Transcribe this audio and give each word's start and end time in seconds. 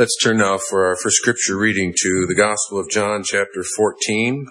Let's 0.00 0.16
turn 0.16 0.38
now 0.38 0.56
for 0.56 0.86
our 0.86 0.96
first 0.96 1.16
scripture 1.16 1.58
reading 1.58 1.92
to 1.94 2.24
the 2.26 2.34
Gospel 2.34 2.80
of 2.80 2.88
John, 2.88 3.22
chapter 3.22 3.62
14. 3.76 4.46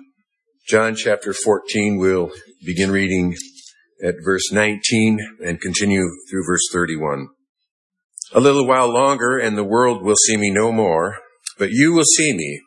John, 0.68 0.94
chapter 0.94 1.34
14, 1.34 1.98
we'll 1.98 2.30
begin 2.64 2.92
reading 2.92 3.34
at 4.06 4.14
verse 4.24 4.52
19 4.52 5.18
and 5.44 5.60
continue 5.60 6.08
through 6.30 6.46
verse 6.46 6.70
31. 6.72 7.30
A 8.32 8.40
little 8.40 8.68
while 8.68 8.94
longer, 8.94 9.40
and 9.40 9.58
the 9.58 9.64
world 9.64 10.04
will 10.04 10.18
see 10.28 10.38
me 10.38 10.52
no 10.52 10.72
more, 10.72 11.18
but 11.58 11.72
you 11.72 11.94
will 11.94 12.06
see 12.06 12.32
me. 12.32 12.62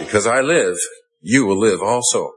Because 0.00 0.26
I 0.26 0.40
live, 0.40 0.74
you 1.20 1.46
will 1.46 1.60
live 1.60 1.80
also. 1.80 2.32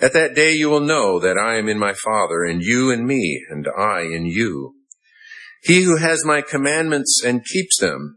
At 0.00 0.14
that 0.14 0.34
day 0.34 0.54
you 0.54 0.70
will 0.70 0.80
know 0.80 1.20
that 1.20 1.36
I 1.36 1.58
am 1.58 1.68
in 1.68 1.78
my 1.78 1.92
Father, 1.92 2.42
and 2.42 2.62
you 2.62 2.90
in 2.90 3.06
me, 3.06 3.44
and 3.50 3.68
I 3.76 4.00
in 4.00 4.24
you. 4.24 4.76
He 5.62 5.82
who 5.82 5.98
has 5.98 6.24
my 6.24 6.40
commandments 6.40 7.20
and 7.22 7.44
keeps 7.44 7.78
them, 7.78 8.16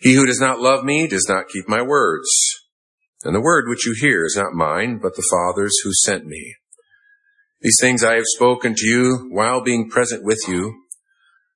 He 0.00 0.14
who 0.14 0.26
does 0.26 0.40
not 0.40 0.60
love 0.60 0.84
me 0.84 1.06
does 1.06 1.26
not 1.28 1.48
keep 1.48 1.68
my 1.68 1.82
words. 1.82 2.28
And 3.24 3.34
the 3.34 3.40
word 3.40 3.68
which 3.68 3.86
you 3.86 3.94
hear 3.98 4.24
is 4.24 4.36
not 4.36 4.52
mine, 4.52 4.98
but 5.02 5.16
the 5.16 5.26
Father's 5.30 5.76
who 5.82 5.90
sent 5.92 6.24
me. 6.24 6.54
These 7.60 7.78
things 7.80 8.04
I 8.04 8.14
have 8.14 8.24
spoken 8.26 8.74
to 8.76 8.86
you 8.86 9.28
while 9.32 9.62
being 9.62 9.90
present 9.90 10.24
with 10.24 10.38
you. 10.46 10.82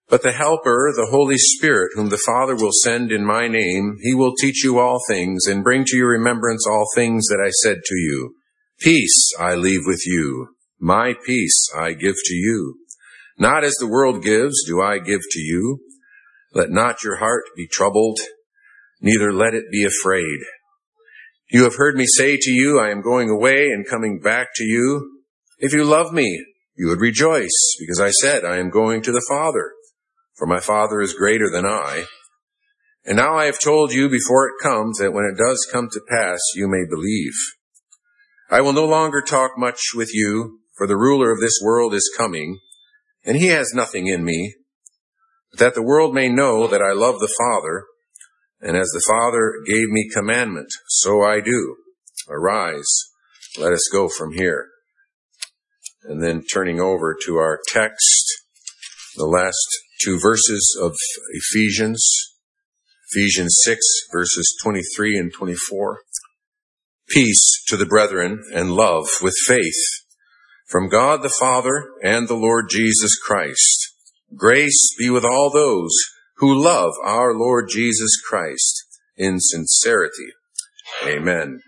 But 0.09 0.23
the 0.23 0.33
Helper, 0.33 0.93
the 0.95 1.09
Holy 1.11 1.39
Spirit, 1.39 1.93
whom 1.95 2.09
the 2.09 2.21
Father 2.27 2.57
will 2.57 2.73
send 2.83 3.13
in 3.13 3.25
my 3.25 3.47
name, 3.47 3.97
he 4.03 4.13
will 4.13 4.35
teach 4.35 4.65
you 4.65 4.81
all 4.81 4.99
things 5.09 5.47
and 5.47 5.63
bring 5.63 5.85
to 5.87 5.97
your 5.97 6.09
remembrance 6.09 6.67
all 6.67 6.87
things 6.95 7.29
that 7.29 7.43
I 7.43 7.51
said 7.63 7.79
to 7.85 7.95
you. 7.95 8.35
Peace 8.81 9.33
I 9.39 9.55
leave 9.55 9.83
with 9.87 10.05
you. 10.05 10.57
My 10.81 11.15
peace 11.25 11.71
I 11.79 11.93
give 11.93 12.17
to 12.25 12.35
you. 12.35 12.81
Not 13.39 13.63
as 13.63 13.75
the 13.79 13.87
world 13.87 14.23
gives 14.23 14.65
do 14.67 14.83
I 14.83 14.99
give 14.99 15.21
to 15.31 15.41
you. 15.41 15.79
Let 16.55 16.71
not 16.71 17.03
your 17.03 17.17
heart 17.17 17.45
be 17.57 17.67
troubled, 17.67 18.19
neither 19.01 19.33
let 19.33 19.55
it 19.55 19.71
be 19.71 19.85
afraid. 19.85 20.39
You 21.51 21.65
have 21.65 21.77
heard 21.77 21.97
me 21.97 22.07
say 22.07 22.37
to 22.37 22.51
you, 22.51 22.79
I 22.79 22.91
am 22.91 23.03
going 23.03 23.31
away 23.31 23.71
and 23.71 23.89
coming 23.89 24.21
back 24.21 24.49
to 24.57 24.65
you. 24.65 25.23
If 25.59 25.73
you 25.73 25.85
love 25.85 26.13
me, 26.13 26.45
you 26.77 26.89
would 26.89 27.01
rejoice, 27.01 27.77
because 27.79 28.01
I 28.01 28.11
said, 28.11 28.45
I 28.45 28.59
am 28.59 28.71
going 28.71 29.03
to 29.03 29.13
the 29.13 29.25
Father, 29.29 29.73
for 30.37 30.47
my 30.47 30.61
Father 30.61 31.01
is 31.01 31.15
greater 31.15 31.51
than 31.51 31.65
I. 31.65 32.05
And 33.05 33.17
now 33.17 33.37
I 33.37 33.47
have 33.47 33.59
told 33.59 33.93
you 33.93 34.09
before 34.09 34.47
it 34.47 34.63
comes, 34.63 34.99
that 34.99 35.13
when 35.13 35.25
it 35.25 35.39
does 35.39 35.67
come 35.71 35.89
to 35.91 36.01
pass, 36.09 36.41
you 36.55 36.69
may 36.69 36.85
believe. 36.89 37.35
I 38.51 38.61
will 38.61 38.73
no 38.73 38.87
longer 38.87 39.23
talk 39.23 39.53
much 39.57 39.81
with 39.95 40.15
you, 40.15 40.61
for 40.77 40.87
the 40.87 40.97
ruler 40.97 41.33
of 41.33 41.41
this 41.41 41.61
world 41.63 41.95
is 41.95 42.13
coming, 42.17 42.59
and 43.25 43.37
he 43.37 43.49
has 43.49 43.73
nothing 43.75 44.07
in 44.07 44.25
me 44.25 44.55
that 45.59 45.75
the 45.75 45.83
world 45.83 46.15
may 46.15 46.29
know 46.29 46.67
that 46.67 46.83
I 46.83 46.93
love 46.93 47.19
the 47.19 47.35
Father, 47.39 47.85
and 48.61 48.77
as 48.77 48.89
the 48.89 49.05
Father 49.09 49.55
gave 49.67 49.89
me 49.89 50.09
commandment, 50.13 50.69
so 50.89 51.23
I 51.23 51.41
do. 51.41 51.77
Arise, 52.29 52.89
let 53.59 53.73
us 53.73 53.89
go 53.93 54.09
from 54.09 54.33
here. 54.33 54.69
And 56.05 56.23
then 56.23 56.43
turning 56.53 56.81
over 56.81 57.17
to 57.27 57.37
our 57.37 57.59
text, 57.69 58.43
the 59.17 59.27
last 59.27 59.67
two 60.03 60.19
verses 60.19 60.79
of 60.81 60.95
Ephesians, 61.33 62.33
Ephesians 63.11 63.57
6 63.65 63.81
verses 64.13 64.57
23 64.63 65.19
and 65.19 65.33
24. 65.33 65.99
Peace 67.09 67.63
to 67.69 67.77
the 67.77 67.87
brethren 67.87 68.43
and 68.55 68.73
love 68.73 69.07
with 69.21 69.35
faith 69.47 70.03
from 70.67 70.89
God 70.89 71.23
the 71.23 71.33
Father 71.39 71.91
and 72.03 72.27
the 72.27 72.35
Lord 72.35 72.71
Jesus 72.71 73.19
Christ. 73.23 73.92
Grace 74.37 74.95
be 74.99 75.11
with 75.11 75.25
all 75.25 75.51
those 75.53 75.93
who 76.39 76.55
love 76.55 76.93
our 77.05 77.35
Lord 77.35 77.69
Jesus 77.71 78.21
Christ 78.27 78.85
in 79.17 79.39
sincerity. 79.39 80.29
Amen. 81.05 81.61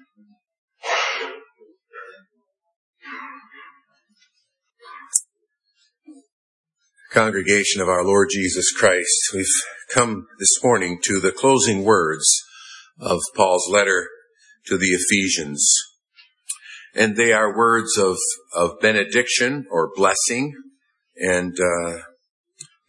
Congregation 7.12 7.80
of 7.80 7.88
our 7.88 8.04
Lord 8.04 8.28
Jesus 8.32 8.72
Christ, 8.72 9.30
we've 9.34 9.46
come 9.92 10.26
this 10.40 10.64
morning 10.64 10.98
to 11.04 11.20
the 11.20 11.32
closing 11.32 11.84
words 11.84 12.26
of 12.98 13.20
Paul's 13.36 13.68
letter 13.70 14.08
to 14.66 14.78
the 14.78 14.88
Ephesians. 14.88 15.72
And 16.94 17.14
they 17.14 17.32
are 17.32 17.56
words 17.56 17.98
of, 17.98 18.16
of 18.54 18.80
benediction 18.80 19.66
or 19.70 19.92
blessing 19.94 20.54
and 21.16 21.56
uh, 21.60 21.98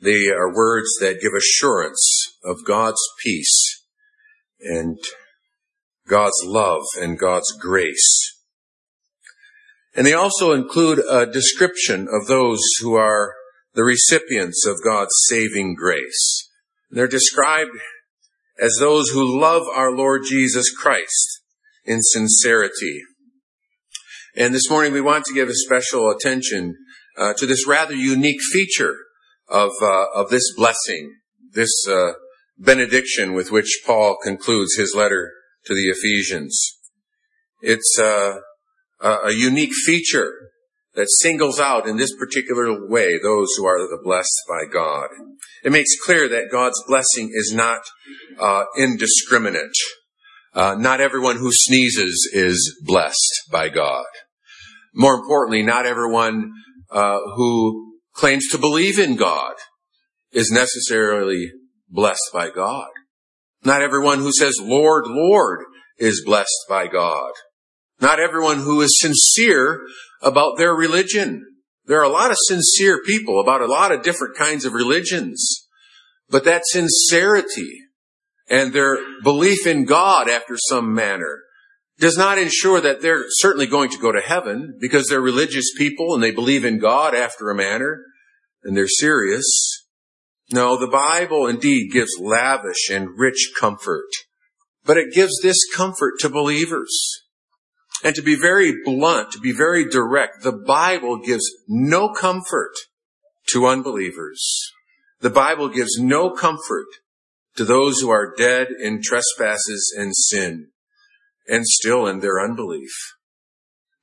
they 0.06 0.30
are 0.30 0.54
words 0.54 0.90
that 1.02 1.20
give 1.22 1.34
assurance 1.36 2.38
of 2.44 2.66
God's 2.66 3.02
peace 3.24 3.84
and 4.60 4.98
God's 6.08 6.42
love 6.46 6.84
and 7.02 7.18
God's 7.18 7.52
grace. 7.60 8.34
And 9.96 10.06
they 10.06 10.14
also 10.14 10.52
include 10.54 11.00
a 11.00 11.26
description 11.26 12.08
of 12.12 12.28
those 12.28 12.60
who 12.82 12.96
are 12.96 13.34
the 13.74 13.84
recipients 13.84 14.66
of 14.66 14.84
God's 14.84 15.14
saving 15.28 15.76
grace. 15.76 16.50
They're 16.92 17.08
described 17.08 17.72
as 18.60 18.78
those 18.80 19.10
who 19.10 19.40
love 19.40 19.64
our 19.74 19.92
Lord 19.92 20.22
Jesus 20.28 20.70
Christ 20.72 21.42
in 21.84 22.00
sincerity. 22.02 23.02
And 24.36 24.54
this 24.54 24.70
morning 24.70 24.94
we 24.94 25.02
want 25.02 25.26
to 25.26 25.34
give 25.34 25.50
a 25.50 25.56
special 25.56 26.10
attention 26.10 26.76
uh, 27.18 27.34
to 27.38 27.46
this 27.46 27.68
rather 27.68 27.96
unique 27.96 28.42
feature 28.52 28.98
of 29.48 29.72
uh, 29.82 30.06
of 30.14 30.30
this 30.30 30.54
blessing, 30.56 31.14
this 31.52 31.88
uh, 31.88 32.14
benediction 32.58 33.34
with 33.34 33.52
which 33.52 33.82
Paul 33.86 34.18
concludes 34.22 34.76
his 34.76 34.94
letter 34.96 35.32
to 35.66 35.74
the 35.74 35.90
Ephesians. 35.90 36.60
It's 37.62 37.98
uh, 38.00 38.40
a 39.02 39.32
unique 39.32 39.74
feature 39.74 40.34
that 40.96 41.10
singles 41.10 41.60
out 41.60 41.88
in 41.88 41.98
this 41.98 42.16
particular 42.16 42.88
way 42.88 43.20
those 43.22 43.50
who 43.58 43.66
are 43.66 43.80
the 43.80 44.00
blessed 44.04 44.42
by 44.48 44.64
God. 44.72 45.10
It 45.64 45.72
makes 45.72 45.90
clear 46.06 46.28
that 46.30 46.52
God's 46.52 46.82
blessing 46.88 47.32
is 47.34 47.54
not 47.54 47.82
uh, 48.40 48.66
indiscriminate. 48.78 49.76
Uh, 50.54 50.76
not 50.80 51.02
everyone 51.02 51.36
who 51.38 51.50
sneezes 51.52 52.30
is 52.34 52.80
blessed 52.86 53.42
by 53.52 53.68
God. 53.68 54.06
More 54.94 55.16
importantly, 55.16 55.64
not 55.64 55.86
everyone 55.86 56.54
uh, 56.90 57.20
who 57.36 57.95
claims 58.16 58.48
to 58.48 58.58
believe 58.58 58.98
in 58.98 59.16
God 59.16 59.54
is 60.32 60.50
necessarily 60.52 61.52
blessed 61.90 62.30
by 62.34 62.50
God. 62.50 62.90
Not 63.64 63.82
everyone 63.82 64.20
who 64.20 64.32
says, 64.32 64.56
Lord, 64.62 65.06
Lord, 65.08 65.66
is 65.98 66.24
blessed 66.26 66.66
by 66.70 66.88
God. 66.88 67.32
Not 68.00 68.20
everyone 68.20 68.60
who 68.60 68.82
is 68.82 69.00
sincere 69.00 69.82
about 70.22 70.58
their 70.58 70.74
religion. 70.74 71.44
There 71.86 72.00
are 72.00 72.04
a 72.04 72.10
lot 72.10 72.32
of 72.32 72.38
sincere 72.40 73.02
people 73.06 73.40
about 73.40 73.62
a 73.62 73.68
lot 73.68 73.92
of 73.92 74.04
different 74.04 74.36
kinds 74.36 74.66
of 74.66 74.74
religions. 74.74 75.68
But 76.30 76.44
that 76.46 76.64
sincerity 76.66 77.80
and 78.50 78.74
their 78.74 78.98
belief 79.24 79.66
in 79.66 79.86
God 79.86 80.30
after 80.30 80.58
some 80.58 80.94
manner 80.94 81.42
does 82.00 82.18
not 82.18 82.38
ensure 82.38 82.82
that 82.82 83.02
they're 83.02 83.26
certainly 83.30 83.68
going 83.68 83.90
to 83.90 83.98
go 83.98 84.12
to 84.12 84.22
heaven 84.22 84.78
because 84.82 85.08
they're 85.08 85.22
religious 85.22 85.72
people 85.78 86.14
and 86.14 86.22
they 86.22 86.32
believe 86.32 86.66
in 86.66 86.80
God 86.80 87.16
after 87.16 87.50
a 87.50 87.56
manner 87.56 88.04
and 88.64 88.76
they're 88.76 88.88
serious. 88.88 89.46
No, 90.52 90.78
the 90.78 90.88
Bible 90.88 91.48
indeed 91.48 91.92
gives 91.92 92.12
lavish 92.20 92.90
and 92.92 93.18
rich 93.18 93.52
comfort, 93.60 94.10
but 94.84 94.98
it 94.98 95.14
gives 95.14 95.40
this 95.42 95.58
comfort 95.74 96.20
to 96.20 96.30
believers. 96.30 97.24
And 98.04 98.14
to 98.16 98.22
be 98.22 98.36
very 98.36 98.74
blunt, 98.84 99.32
to 99.32 99.40
be 99.40 99.54
very 99.54 99.88
direct, 99.90 100.44
the 100.44 100.52
Bible 100.52 101.18
gives 101.18 101.50
no 101.68 102.10
comfort 102.10 102.74
to 103.48 103.66
unbelievers. 103.66 104.72
The 105.22 105.30
Bible 105.30 105.70
gives 105.70 105.98
no 105.98 106.30
comfort 106.30 106.88
to 107.56 107.64
those 107.64 108.02
who 108.02 108.10
are 108.10 108.36
dead 108.38 108.68
in 108.84 109.02
trespasses 109.02 109.96
and 109.98 110.14
sin 110.14 110.68
and 111.48 111.66
still 111.66 112.08
in 112.08 112.20
their 112.20 112.40
unbelief. 112.40 112.92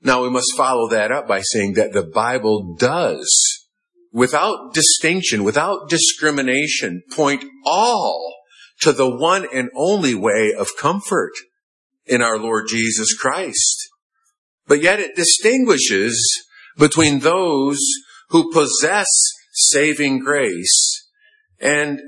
Now 0.00 0.22
we 0.22 0.30
must 0.30 0.56
follow 0.56 0.88
that 0.88 1.12
up 1.12 1.28
by 1.28 1.42
saying 1.42 1.74
that 1.74 1.92
the 1.92 2.02
Bible 2.02 2.74
does, 2.74 3.28
without 4.12 4.74
distinction, 4.74 5.44
without 5.44 5.88
discrimination, 5.88 7.02
point 7.10 7.44
all 7.64 8.34
to 8.80 8.92
the 8.92 9.08
one 9.08 9.46
and 9.54 9.70
only 9.76 10.14
way 10.14 10.52
of 10.56 10.68
comfort. 10.78 11.32
in 12.04 12.20
our 12.20 12.38
Lord 12.38 12.66
Jesus 12.68 13.14
Christ. 13.14 13.88
But 14.66 14.82
yet 14.82 15.00
it 15.00 15.16
distinguishes 15.16 16.20
between 16.76 17.20
those 17.20 17.78
who 18.30 18.52
possess 18.52 19.06
saving 19.52 20.18
grace 20.20 21.08
and 21.60 22.00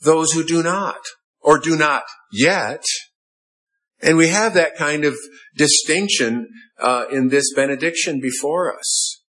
those 0.00 0.32
who 0.32 0.42
do 0.44 0.62
not, 0.62 0.98
or 1.40 1.58
do 1.58 1.76
not 1.76 2.02
yet. 2.32 2.82
And 4.02 4.16
we 4.16 4.28
have 4.28 4.54
that 4.54 4.76
kind 4.76 5.04
of 5.04 5.14
distinction 5.56 6.48
uh, 6.80 7.04
in 7.10 7.28
this 7.28 7.52
benediction 7.54 8.20
before 8.20 8.76
us. 8.76 9.22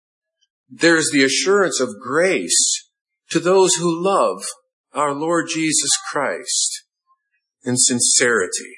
There's 0.70 1.10
the 1.12 1.24
assurance 1.24 1.80
of 1.80 1.90
grace 2.02 2.88
to 3.30 3.38
those 3.38 3.74
who 3.74 4.02
love 4.02 4.42
our 4.94 5.14
Lord 5.14 5.46
Jesus 5.52 5.90
Christ 6.10 6.84
in 7.64 7.76
sincerity. 7.76 8.72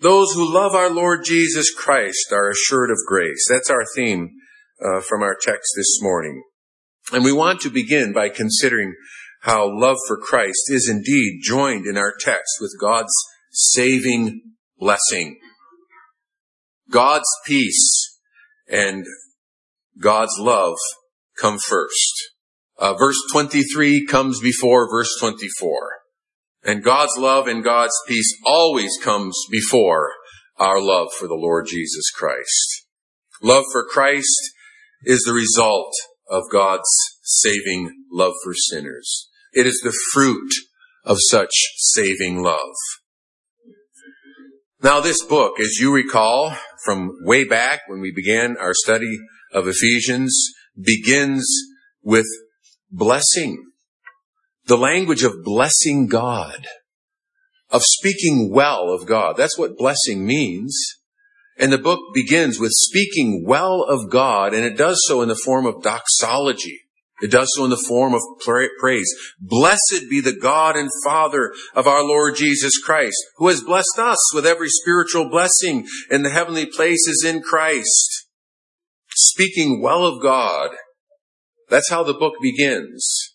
Those 0.00 0.32
who 0.32 0.52
love 0.52 0.74
our 0.74 0.90
Lord 0.90 1.24
Jesus 1.24 1.72
Christ 1.74 2.32
are 2.32 2.50
assured 2.50 2.90
of 2.90 2.98
grace. 3.08 3.46
That's 3.48 3.70
our 3.70 3.84
theme 3.96 4.30
uh, 4.84 5.00
from 5.00 5.22
our 5.22 5.36
text 5.40 5.72
this 5.76 5.98
morning. 6.00 6.42
And 7.12 7.24
we 7.24 7.32
want 7.32 7.60
to 7.60 7.70
begin 7.70 8.12
by 8.12 8.28
considering 8.28 8.94
how 9.40 9.68
love 9.68 9.96
for 10.06 10.16
Christ 10.16 10.64
is 10.68 10.88
indeed 10.88 11.40
joined 11.42 11.86
in 11.86 11.96
our 11.96 12.14
text 12.18 12.58
with 12.60 12.72
God's 12.80 13.12
saving 13.54 14.42
blessing. 14.78 15.38
God's 16.90 17.28
peace 17.46 18.18
and 18.68 19.06
God's 20.00 20.36
love 20.38 20.76
come 21.40 21.58
first. 21.58 22.30
Uh, 22.78 22.94
verse 22.94 23.16
23 23.32 24.06
comes 24.06 24.40
before 24.40 24.90
verse 24.90 25.16
24. 25.20 25.92
And 26.64 26.82
God's 26.82 27.12
love 27.16 27.46
and 27.46 27.62
God's 27.62 27.94
peace 28.08 28.36
always 28.44 28.92
comes 29.02 29.38
before 29.50 30.10
our 30.58 30.80
love 30.80 31.12
for 31.12 31.28
the 31.28 31.34
Lord 31.34 31.66
Jesus 31.68 32.10
Christ. 32.10 32.86
Love 33.42 33.64
for 33.70 33.86
Christ 33.86 34.40
is 35.04 35.20
the 35.20 35.32
result 35.32 35.92
of 36.28 36.44
God's 36.50 36.88
saving 37.22 37.90
love 38.10 38.32
for 38.42 38.54
sinners. 38.54 39.28
It 39.52 39.66
is 39.66 39.80
the 39.84 39.96
fruit 40.12 40.50
of 41.04 41.18
such 41.20 41.52
saving 41.76 42.42
love. 42.42 42.74
Now 44.84 45.00
this 45.00 45.24
book, 45.24 45.58
as 45.60 45.78
you 45.80 45.94
recall 45.94 46.54
from 46.84 47.16
way 47.22 47.44
back 47.44 47.80
when 47.88 48.02
we 48.02 48.12
began 48.12 48.58
our 48.58 48.74
study 48.74 49.18
of 49.50 49.66
Ephesians, 49.66 50.52
begins 50.78 51.42
with 52.02 52.26
blessing. 52.90 53.64
The 54.66 54.76
language 54.76 55.22
of 55.22 55.42
blessing 55.42 56.06
God, 56.06 56.66
of 57.70 57.80
speaking 57.82 58.50
well 58.52 58.92
of 58.92 59.06
God. 59.06 59.38
That's 59.38 59.56
what 59.56 59.78
blessing 59.78 60.26
means. 60.26 60.78
And 61.58 61.72
the 61.72 61.78
book 61.78 62.00
begins 62.12 62.60
with 62.60 62.72
speaking 62.72 63.42
well 63.46 63.86
of 63.88 64.10
God, 64.10 64.52
and 64.52 64.66
it 64.66 64.76
does 64.76 65.02
so 65.06 65.22
in 65.22 65.30
the 65.30 65.40
form 65.46 65.64
of 65.64 65.82
doxology. 65.82 66.80
It 67.22 67.30
does 67.30 67.48
so 67.54 67.64
in 67.64 67.70
the 67.70 67.84
form 67.88 68.12
of 68.12 68.22
praise. 68.40 69.08
Blessed 69.40 70.04
be 70.10 70.20
the 70.20 70.36
God 70.36 70.76
and 70.76 70.90
Father 71.04 71.52
of 71.74 71.86
our 71.86 72.02
Lord 72.02 72.34
Jesus 72.36 72.76
Christ, 72.78 73.16
who 73.36 73.48
has 73.48 73.60
blessed 73.60 73.98
us 73.98 74.34
with 74.34 74.44
every 74.44 74.68
spiritual 74.68 75.30
blessing 75.30 75.86
in 76.10 76.22
the 76.22 76.30
heavenly 76.30 76.66
places 76.66 77.24
in 77.24 77.40
Christ. 77.40 78.26
Speaking 79.10 79.80
well 79.80 80.04
of 80.04 80.20
God. 80.20 80.70
That's 81.70 81.88
how 81.88 82.02
the 82.02 82.14
book 82.14 82.34
begins. 82.42 83.34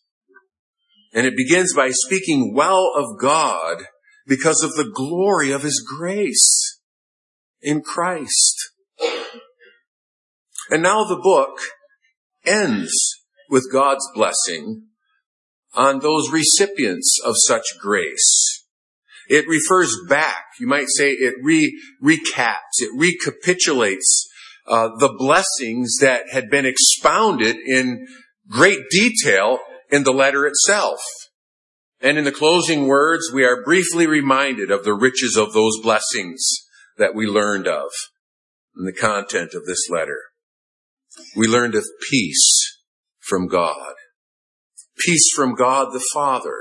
And 1.14 1.26
it 1.26 1.38
begins 1.38 1.74
by 1.74 1.92
speaking 1.92 2.54
well 2.54 2.92
of 2.96 3.20
God 3.20 3.84
because 4.28 4.62
of 4.62 4.74
the 4.74 4.92
glory 4.94 5.52
of 5.52 5.64
His 5.64 5.84
grace 5.98 6.82
in 7.62 7.82
Christ. 7.82 8.72
And 10.70 10.84
now 10.84 11.06
the 11.06 11.20
book 11.20 11.60
ends 12.46 13.19
with 13.50 13.72
God's 13.72 14.08
blessing 14.14 14.84
on 15.74 16.00
those 16.00 16.32
recipients 16.32 17.20
of 17.24 17.36
such 17.38 17.66
grace. 17.80 18.66
It 19.28 19.48
refers 19.48 19.96
back. 20.08 20.46
You 20.60 20.68
might 20.68 20.88
say 20.90 21.12
it 21.12 21.36
re, 21.42 21.80
recaps, 22.04 22.80
it 22.80 22.92
recapitulates 22.96 24.28
uh, 24.68 24.90
the 24.98 25.14
blessings 25.18 25.98
that 26.02 26.30
had 26.32 26.50
been 26.50 26.66
expounded 26.66 27.56
in 27.58 28.08
great 28.50 28.80
detail 28.90 29.60
in 29.92 30.04
the 30.04 30.14
letter 30.14 30.46
itself. 30.46 31.00
And 32.02 32.18
in 32.18 32.24
the 32.24 32.32
closing 32.32 32.88
words, 32.88 33.32
we 33.34 33.44
are 33.44 33.64
briefly 33.64 34.08
reminded 34.08 34.72
of 34.72 34.84
the 34.84 34.94
riches 34.94 35.36
of 35.36 35.54
those 35.54 35.80
blessings 35.82 36.48
that 36.98 37.14
we 37.14 37.28
learned 37.28 37.68
of 37.68 37.90
in 38.78 38.86
the 38.86 38.94
content 38.94 39.54
of 39.54 39.66
this 39.66 39.90
letter. 39.90 40.20
We 41.36 41.48
learned 41.48 41.76
of 41.76 41.84
peace 42.10 42.69
from 43.30 43.48
God. 43.48 43.94
Peace 44.98 45.30
from 45.36 45.56
God 45.56 45.94
the 45.94 46.04
Father 46.14 46.56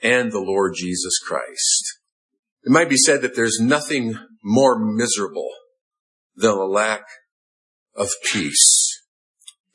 and 0.00 0.32
the 0.32 0.40
Lord 0.40 0.74
Jesus 0.76 1.18
Christ. 1.18 1.98
It 2.64 2.70
might 2.70 2.88
be 2.88 2.96
said 2.96 3.22
that 3.22 3.34
there's 3.34 3.58
nothing 3.60 4.18
more 4.42 4.78
miserable 4.78 5.50
than 6.36 6.52
a 6.52 6.64
lack 6.64 7.02
of 7.94 8.08
peace. 8.32 9.02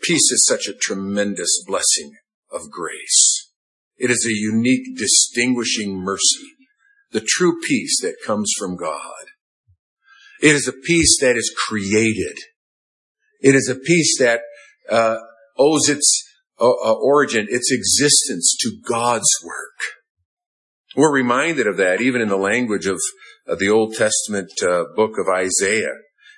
Peace 0.01 0.31
is 0.31 0.45
such 0.47 0.67
a 0.67 0.77
tremendous 0.77 1.63
blessing 1.67 2.13
of 2.51 2.71
grace. 2.71 3.51
It 3.97 4.09
is 4.09 4.25
a 4.25 4.33
unique, 4.33 4.97
distinguishing 4.97 5.95
mercy, 5.95 6.55
the 7.11 7.21
true 7.21 7.59
peace 7.65 8.01
that 8.01 8.17
comes 8.25 8.51
from 8.57 8.75
God. 8.75 9.25
It 10.41 10.55
is 10.55 10.67
a 10.67 10.73
peace 10.73 11.17
that 11.21 11.37
is 11.37 11.53
created. 11.67 12.37
It 13.39 13.55
is 13.55 13.69
a 13.69 13.75
peace 13.75 14.17
that 14.19 14.41
uh, 14.89 15.19
owes 15.57 15.89
its 15.89 16.23
uh, 16.59 16.69
uh, 16.69 16.93
origin, 16.93 17.47
its 17.49 17.71
existence 17.71 18.55
to 18.61 18.71
God's 18.87 19.29
work. 19.43 19.79
We're 20.95 21.11
reminded 21.11 21.67
of 21.67 21.77
that 21.77 21.99
even 21.99 22.21
in 22.21 22.27
the 22.27 22.37
language 22.37 22.85
of 22.85 22.99
uh, 23.47 23.55
the 23.55 23.69
Old 23.69 23.95
Testament 23.95 24.51
uh, 24.61 24.83
book 24.95 25.17
of 25.17 25.27
Isaiah, 25.27 25.95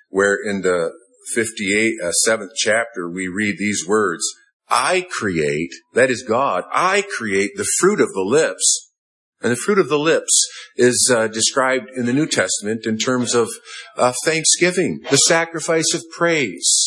where 0.10 0.36
in 0.36 0.62
the 0.62 0.94
58, 1.34 1.96
uh, 2.02 2.12
seventh 2.12 2.52
chapter 2.56 3.10
we 3.10 3.28
read 3.28 3.58
these 3.60 3.84
words, 3.86 4.24
I 4.70 5.06
create, 5.12 5.72
that 5.94 6.10
is 6.10 6.24
God, 6.24 6.64
I 6.72 7.04
create 7.18 7.52
the 7.56 7.68
fruit 7.80 8.00
of 8.00 8.14
the 8.14 8.26
lips. 8.26 8.92
And 9.42 9.52
the 9.52 9.58
fruit 9.58 9.80
of 9.80 9.90
the 9.90 10.00
lips 10.00 10.48
is 10.78 11.12
uh, 11.14 11.28
described 11.28 11.90
in 11.96 12.06
the 12.06 12.14
New 12.14 12.26
Testament 12.26 12.86
in 12.86 12.98
terms 12.98 13.36
of 13.36 13.50
thanksgiving, 14.24 15.02
the 15.12 15.18
sacrifice 15.18 15.94
of 15.94 16.04
praise. 16.18 16.85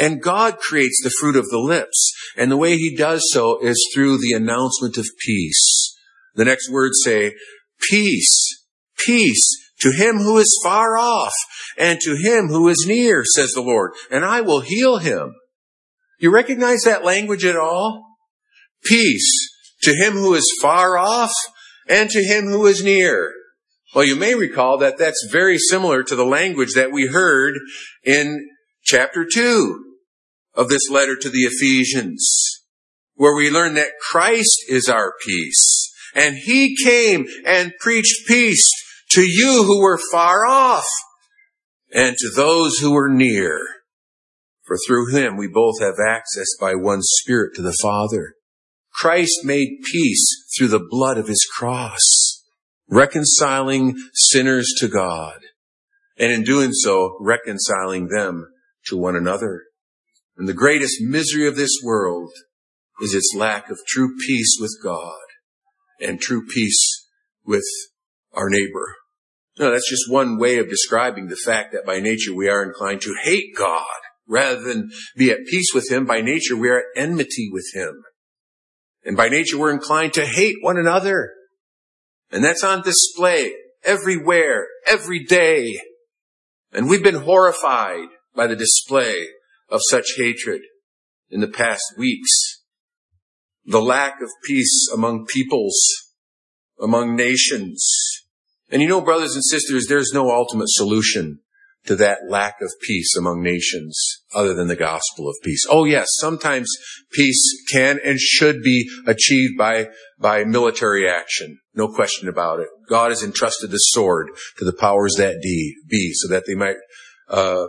And 0.00 0.22
God 0.22 0.58
creates 0.58 0.98
the 1.04 1.12
fruit 1.20 1.36
of 1.36 1.50
the 1.50 1.58
lips. 1.58 2.12
And 2.34 2.50
the 2.50 2.56
way 2.56 2.78
he 2.78 2.96
does 2.96 3.22
so 3.30 3.58
is 3.60 3.78
through 3.94 4.16
the 4.16 4.32
announcement 4.32 4.96
of 4.96 5.06
peace. 5.18 5.94
The 6.34 6.46
next 6.46 6.70
words 6.70 6.96
say, 7.04 7.34
peace, 7.90 8.64
peace 9.04 9.42
to 9.80 9.92
him 9.92 10.16
who 10.16 10.38
is 10.38 10.58
far 10.64 10.96
off 10.96 11.34
and 11.76 12.00
to 12.00 12.16
him 12.16 12.48
who 12.48 12.68
is 12.68 12.86
near, 12.88 13.24
says 13.26 13.52
the 13.52 13.60
Lord, 13.60 13.92
and 14.10 14.24
I 14.24 14.40
will 14.40 14.60
heal 14.60 14.98
him. 14.98 15.34
You 16.18 16.30
recognize 16.30 16.80
that 16.84 17.04
language 17.04 17.44
at 17.44 17.56
all? 17.56 18.06
Peace 18.82 19.50
to 19.82 19.94
him 19.94 20.14
who 20.14 20.34
is 20.34 20.58
far 20.62 20.96
off 20.96 21.32
and 21.88 22.08
to 22.08 22.22
him 22.22 22.46
who 22.46 22.66
is 22.66 22.82
near. 22.82 23.34
Well, 23.94 24.04
you 24.04 24.16
may 24.16 24.34
recall 24.34 24.78
that 24.78 24.96
that's 24.96 25.28
very 25.30 25.58
similar 25.58 26.02
to 26.04 26.16
the 26.16 26.24
language 26.24 26.72
that 26.74 26.92
we 26.92 27.08
heard 27.08 27.54
in 28.02 28.48
chapter 28.82 29.26
2 29.30 29.89
of 30.54 30.68
this 30.68 30.90
letter 30.90 31.16
to 31.16 31.30
the 31.30 31.40
Ephesians, 31.40 32.64
where 33.14 33.34
we 33.34 33.50
learn 33.50 33.74
that 33.74 33.98
Christ 34.10 34.64
is 34.68 34.88
our 34.88 35.14
peace. 35.24 35.92
And 36.14 36.36
He 36.36 36.76
came 36.76 37.26
and 37.46 37.72
preached 37.80 38.26
peace 38.26 38.66
to 39.10 39.22
you 39.22 39.64
who 39.64 39.80
were 39.80 40.00
far 40.10 40.46
off 40.46 40.86
and 41.92 42.16
to 42.16 42.30
those 42.34 42.78
who 42.78 42.92
were 42.92 43.08
near. 43.08 43.60
For 44.64 44.76
through 44.86 45.12
Him 45.12 45.36
we 45.36 45.48
both 45.48 45.80
have 45.80 45.96
access 46.04 46.46
by 46.60 46.74
one 46.74 47.00
Spirit 47.02 47.54
to 47.56 47.62
the 47.62 47.76
Father. 47.82 48.34
Christ 48.92 49.40
made 49.44 49.78
peace 49.90 50.26
through 50.56 50.68
the 50.68 50.86
blood 50.88 51.18
of 51.18 51.28
His 51.28 51.46
cross, 51.56 52.44
reconciling 52.88 53.96
sinners 54.14 54.72
to 54.78 54.88
God, 54.88 55.38
and 56.18 56.32
in 56.32 56.42
doing 56.42 56.72
so, 56.72 57.16
reconciling 57.20 58.08
them 58.08 58.46
to 58.86 58.96
one 58.96 59.16
another. 59.16 59.62
And 60.40 60.48
the 60.48 60.54
greatest 60.54 61.02
misery 61.02 61.46
of 61.46 61.54
this 61.54 61.82
world 61.84 62.32
is 63.02 63.14
its 63.14 63.34
lack 63.36 63.68
of 63.68 63.78
true 63.86 64.16
peace 64.26 64.56
with 64.58 64.74
God 64.82 65.18
and 66.00 66.18
true 66.18 66.46
peace 66.46 67.06
with 67.44 67.66
our 68.32 68.48
neighbor. 68.48 68.96
No, 69.58 69.70
that's 69.70 69.90
just 69.90 70.10
one 70.10 70.38
way 70.38 70.56
of 70.56 70.70
describing 70.70 71.28
the 71.28 71.36
fact 71.36 71.74
that 71.74 71.84
by 71.84 72.00
nature 72.00 72.34
we 72.34 72.48
are 72.48 72.62
inclined 72.62 73.02
to 73.02 73.14
hate 73.22 73.54
God 73.54 73.84
rather 74.26 74.62
than 74.62 74.88
be 75.14 75.30
at 75.30 75.44
peace 75.46 75.74
with 75.74 75.90
Him. 75.90 76.06
By 76.06 76.22
nature 76.22 76.56
we 76.56 76.70
are 76.70 76.78
at 76.78 76.84
enmity 76.96 77.50
with 77.52 77.66
Him. 77.74 78.02
And 79.04 79.18
by 79.18 79.28
nature 79.28 79.58
we're 79.58 79.74
inclined 79.74 80.14
to 80.14 80.24
hate 80.24 80.56
one 80.62 80.78
another. 80.78 81.34
And 82.32 82.42
that's 82.42 82.64
on 82.64 82.80
display 82.80 83.52
everywhere, 83.84 84.68
every 84.86 85.22
day. 85.22 85.82
And 86.72 86.88
we've 86.88 87.02
been 87.02 87.24
horrified 87.24 88.08
by 88.34 88.46
the 88.46 88.56
display 88.56 89.26
of 89.70 89.80
such 89.90 90.14
hatred 90.16 90.62
in 91.30 91.40
the 91.40 91.48
past 91.48 91.82
weeks. 91.96 92.30
The 93.64 93.80
lack 93.80 94.20
of 94.20 94.28
peace 94.44 94.88
among 94.92 95.26
peoples, 95.26 95.78
among 96.80 97.14
nations. 97.14 97.86
And 98.70 98.82
you 98.82 98.88
know, 98.88 99.00
brothers 99.00 99.34
and 99.34 99.44
sisters, 99.44 99.86
there's 99.86 100.12
no 100.12 100.30
ultimate 100.30 100.68
solution 100.68 101.40
to 101.86 101.96
that 101.96 102.18
lack 102.28 102.56
of 102.60 102.70
peace 102.82 103.16
among 103.16 103.42
nations 103.42 103.98
other 104.34 104.54
than 104.54 104.68
the 104.68 104.76
gospel 104.76 105.28
of 105.28 105.36
peace. 105.42 105.64
Oh 105.68 105.84
yes, 105.84 106.08
sometimes 106.18 106.70
peace 107.12 107.42
can 107.72 107.98
and 108.04 108.18
should 108.18 108.62
be 108.62 108.88
achieved 109.06 109.56
by, 109.56 109.88
by 110.18 110.44
military 110.44 111.08
action. 111.08 111.58
No 111.74 111.88
question 111.88 112.28
about 112.28 112.60
it. 112.60 112.68
God 112.88 113.10
has 113.10 113.22
entrusted 113.22 113.70
the 113.70 113.78
sword 113.78 114.28
to 114.58 114.64
the 114.64 114.74
powers 114.74 115.14
that 115.16 115.40
be 115.40 116.12
so 116.14 116.28
that 116.28 116.44
they 116.46 116.54
might, 116.54 116.76
uh, 117.28 117.66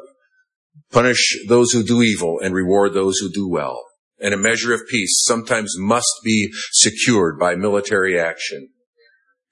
punish 0.92 1.38
those 1.48 1.72
who 1.72 1.84
do 1.84 2.02
evil 2.02 2.40
and 2.40 2.54
reward 2.54 2.94
those 2.94 3.18
who 3.20 3.32
do 3.32 3.48
well. 3.48 3.84
And 4.20 4.34
a 4.34 4.38
measure 4.38 4.74
of 4.74 4.82
peace 4.90 5.24
sometimes 5.26 5.74
must 5.78 6.14
be 6.24 6.50
secured 6.74 7.40
by 7.40 7.56
military 7.56 8.20
action. 8.20 8.70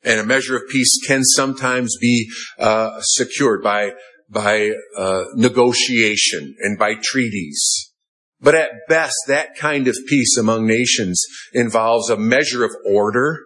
And 0.04 0.20
a 0.20 0.26
measure 0.26 0.56
of 0.56 0.70
peace 0.70 1.00
can 1.08 1.24
sometimes 1.24 1.98
be 2.00 2.30
uh, 2.58 3.00
secured 3.02 3.64
by 3.64 3.92
by 4.30 4.72
uh, 4.96 5.24
negotiation 5.34 6.56
and 6.60 6.78
by 6.78 6.94
treaties. 7.02 7.92
But 8.40 8.56
at 8.56 8.70
best, 8.88 9.16
that 9.28 9.56
kind 9.58 9.88
of 9.88 9.98
peace 10.08 10.38
among 10.38 10.68
nations 10.68 11.22
involves 11.54 12.10
a 12.10 12.18
measure 12.18 12.64
of 12.64 12.72
order 12.86 13.40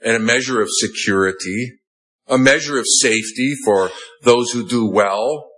and 0.00 0.16
a 0.16 0.20
measure 0.20 0.60
of 0.60 0.68
security, 0.70 1.78
a 2.26 2.36
measure 2.36 2.78
of 2.78 2.84
safety 3.00 3.54
for 3.64 3.90
those 4.22 4.50
who 4.50 4.68
do 4.68 4.90
well, 4.90 5.48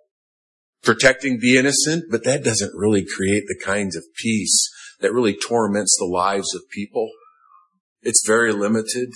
protecting 0.82 1.38
the 1.40 1.56
innocent, 1.56 2.04
but 2.10 2.24
that 2.24 2.44
doesn't 2.44 2.74
really 2.74 3.04
create 3.04 3.44
the 3.46 3.60
kinds 3.62 3.96
of 3.96 4.04
peace 4.16 4.68
that 5.00 5.12
really 5.12 5.36
torments 5.36 5.96
the 5.98 6.06
lives 6.06 6.54
of 6.54 6.62
people. 6.70 7.10
It's 8.02 8.26
very 8.26 8.52
limited. 8.52 9.10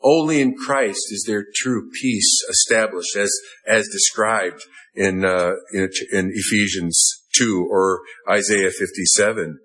Only 0.00 0.40
in 0.40 0.54
Christ 0.54 1.10
is 1.10 1.24
there 1.26 1.44
true 1.56 1.90
peace 1.90 2.38
established 2.48 3.16
as, 3.16 3.32
as 3.66 3.88
described 3.88 4.62
in, 4.94 5.24
uh, 5.24 5.52
in, 5.72 5.90
in 6.12 6.30
Ephesians 6.32 7.24
2 7.36 7.66
or 7.68 8.00
Isaiah 8.30 8.70
57. 8.70 9.58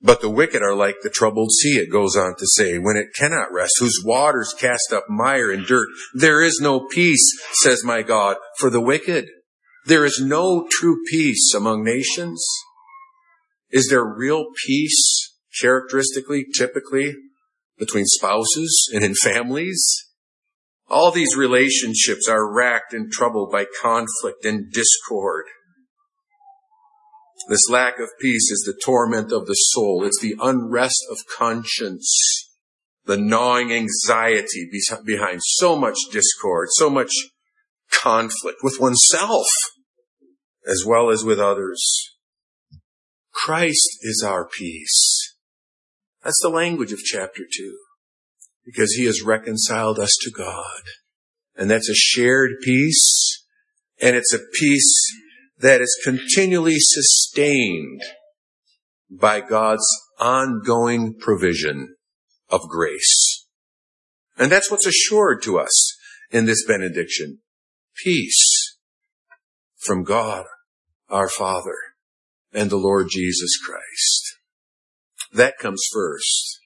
But 0.00 0.20
the 0.20 0.30
wicked 0.30 0.62
are 0.62 0.74
like 0.74 0.96
the 1.02 1.10
troubled 1.10 1.50
sea, 1.50 1.78
it 1.78 1.90
goes 1.90 2.14
on 2.14 2.34
to 2.36 2.46
say, 2.46 2.78
when 2.78 2.96
it 2.96 3.14
cannot 3.14 3.52
rest, 3.52 3.72
whose 3.80 4.02
waters 4.04 4.54
cast 4.58 4.92
up 4.92 5.04
mire 5.08 5.50
and 5.50 5.66
dirt. 5.66 5.88
There 6.12 6.42
is 6.42 6.60
no 6.60 6.86
peace, 6.86 7.26
says 7.62 7.82
my 7.84 8.02
God, 8.02 8.36
for 8.58 8.68
the 8.68 8.82
wicked. 8.82 9.28
There 9.86 10.04
is 10.04 10.22
no 10.24 10.66
true 10.70 11.02
peace 11.10 11.52
among 11.54 11.84
nations. 11.84 12.44
Is 13.70 13.88
there 13.90 14.04
real 14.04 14.46
peace 14.66 15.34
characteristically, 15.60 16.46
typically, 16.56 17.14
between 17.78 18.06
spouses 18.06 18.90
and 18.92 19.04
in 19.04 19.14
families. 19.14 19.84
All 20.88 21.10
these 21.10 21.36
relationships 21.36 22.28
are 22.28 22.52
racked 22.52 22.92
and 22.92 23.10
troubled 23.10 23.50
by 23.50 23.66
conflict 23.80 24.44
and 24.44 24.70
discord. 24.72 25.46
This 27.48 27.68
lack 27.68 27.98
of 27.98 28.08
peace 28.20 28.50
is 28.50 28.62
the 28.64 28.78
torment 28.84 29.32
of 29.32 29.46
the 29.46 29.54
soul. 29.54 30.04
It's 30.04 30.20
the 30.20 30.36
unrest 30.40 31.04
of 31.10 31.18
conscience, 31.36 32.48
the 33.04 33.16
gnawing 33.16 33.72
anxiety 33.72 34.68
behind 35.04 35.40
so 35.42 35.76
much 35.76 35.96
discord, 36.12 36.68
so 36.72 36.88
much 36.88 37.12
conflict 37.90 38.58
with 38.62 38.78
oneself 38.80 39.46
as 40.66 40.84
well 40.86 41.10
as 41.10 41.24
with 41.24 41.38
others. 41.38 41.82
Christ 43.32 43.98
is 44.02 44.22
our 44.26 44.48
peace. 44.48 45.36
That's 46.22 46.40
the 46.42 46.48
language 46.48 46.92
of 46.92 47.00
chapter 47.00 47.42
two. 47.52 47.76
Because 48.64 48.94
he 48.94 49.04
has 49.04 49.22
reconciled 49.22 49.98
us 49.98 50.16
to 50.22 50.30
God. 50.30 50.82
And 51.56 51.70
that's 51.70 51.88
a 51.88 51.94
shared 51.94 52.52
peace. 52.62 53.44
And 54.00 54.16
it's 54.16 54.32
a 54.32 54.40
peace 54.58 54.94
that 55.58 55.80
is 55.80 56.00
continually 56.02 56.76
sustained 56.78 58.02
by 59.10 59.40
God's 59.40 59.86
ongoing 60.18 61.14
provision 61.18 61.94
of 62.48 62.62
grace. 62.68 63.46
And 64.36 64.50
that's 64.50 64.70
what's 64.70 64.86
assured 64.86 65.42
to 65.42 65.58
us 65.58 65.96
in 66.30 66.46
this 66.46 66.66
benediction. 66.66 67.38
Peace 68.02 68.78
from 69.78 70.02
God, 70.02 70.46
our 71.14 71.28
Father, 71.28 71.76
and 72.52 72.70
the 72.70 72.76
Lord 72.76 73.06
Jesus 73.08 73.56
Christ. 73.64 74.34
That 75.32 75.58
comes 75.58 75.80
first. 75.92 76.58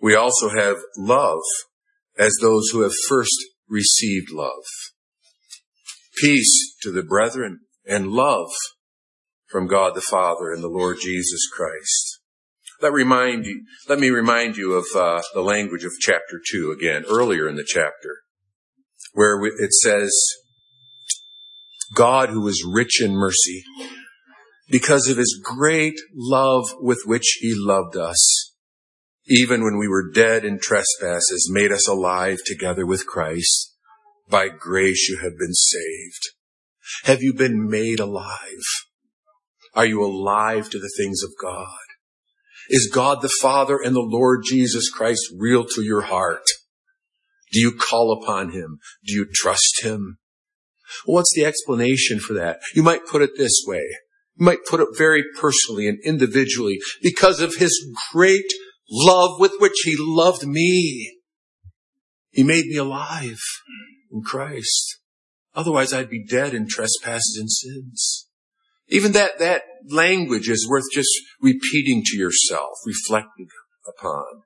We 0.00 0.14
also 0.14 0.50
have 0.50 0.76
love 0.96 1.42
as 2.16 2.36
those 2.40 2.68
who 2.70 2.82
have 2.82 2.92
first 3.08 3.34
received 3.68 4.30
love. 4.30 4.62
Peace 6.16 6.76
to 6.82 6.92
the 6.92 7.02
brethren 7.02 7.62
and 7.84 8.12
love 8.12 8.50
from 9.48 9.66
God 9.66 9.96
the 9.96 10.00
Father 10.00 10.52
and 10.52 10.62
the 10.62 10.68
Lord 10.68 10.98
Jesus 11.02 11.48
Christ. 11.52 12.20
Let 12.80 12.92
remind 12.92 13.46
you, 13.46 13.64
let 13.88 13.98
me 13.98 14.10
remind 14.10 14.56
you 14.56 14.74
of 14.74 14.86
uh, 14.94 15.22
the 15.34 15.42
language 15.42 15.82
of 15.82 15.90
chapter 16.00 16.40
two 16.52 16.70
again, 16.70 17.04
earlier 17.10 17.48
in 17.48 17.56
the 17.56 17.66
chapter, 17.66 18.18
where 19.12 19.44
it 19.44 19.72
says, 19.72 20.12
God 21.94 22.30
who 22.30 22.46
is 22.48 22.66
rich 22.68 23.02
in 23.02 23.12
mercy 23.12 23.64
because 24.70 25.08
of 25.08 25.16
his 25.16 25.40
great 25.42 25.98
love 26.14 26.64
with 26.80 27.02
which 27.06 27.38
he 27.40 27.52
loved 27.54 27.96
us. 27.96 28.54
Even 29.26 29.62
when 29.62 29.78
we 29.78 29.88
were 29.88 30.10
dead 30.10 30.44
in 30.44 30.58
trespasses, 30.58 31.50
made 31.52 31.72
us 31.72 31.86
alive 31.88 32.38
together 32.44 32.86
with 32.86 33.06
Christ. 33.06 33.74
By 34.28 34.48
grace 34.48 35.08
you 35.08 35.18
have 35.18 35.38
been 35.38 35.54
saved. 35.54 36.28
Have 37.04 37.22
you 37.22 37.34
been 37.34 37.68
made 37.68 38.00
alive? 38.00 38.64
Are 39.74 39.86
you 39.86 40.02
alive 40.04 40.70
to 40.70 40.78
the 40.78 40.92
things 40.96 41.22
of 41.22 41.30
God? 41.40 41.68
Is 42.70 42.90
God 42.92 43.22
the 43.22 43.32
Father 43.40 43.78
and 43.82 43.94
the 43.94 44.00
Lord 44.00 44.42
Jesus 44.44 44.90
Christ 44.90 45.32
real 45.36 45.64
to 45.64 45.82
your 45.82 46.02
heart? 46.02 46.44
Do 47.52 47.60
you 47.60 47.72
call 47.72 48.18
upon 48.22 48.50
Him? 48.52 48.78
Do 49.06 49.14
you 49.14 49.26
trust 49.32 49.82
Him? 49.82 50.18
What's 51.04 51.32
the 51.34 51.44
explanation 51.44 52.20
for 52.20 52.34
that? 52.34 52.60
You 52.74 52.82
might 52.82 53.06
put 53.06 53.22
it 53.22 53.30
this 53.36 53.62
way 53.66 53.84
You 54.36 54.46
might 54.46 54.64
put 54.68 54.80
it 54.80 54.88
very 54.96 55.24
personally 55.38 55.88
and 55.88 55.98
individually, 56.04 56.78
because 57.02 57.40
of 57.40 57.56
his 57.56 57.72
great 58.12 58.52
love 58.90 59.40
with 59.40 59.52
which 59.58 59.80
he 59.84 59.96
loved 59.98 60.46
me. 60.46 61.18
He 62.30 62.42
made 62.42 62.66
me 62.66 62.76
alive 62.76 63.40
in 64.12 64.22
Christ. 64.22 64.98
Otherwise 65.54 65.92
I'd 65.92 66.10
be 66.10 66.24
dead 66.24 66.54
in 66.54 66.68
trespasses 66.68 67.36
and 67.38 67.50
sins. 67.50 68.28
Even 68.88 69.12
that, 69.12 69.38
that 69.38 69.62
language 69.90 70.48
is 70.48 70.68
worth 70.68 70.84
just 70.92 71.10
repeating 71.40 72.02
to 72.06 72.16
yourself, 72.16 72.78
reflecting 72.86 73.48
upon. 73.86 74.42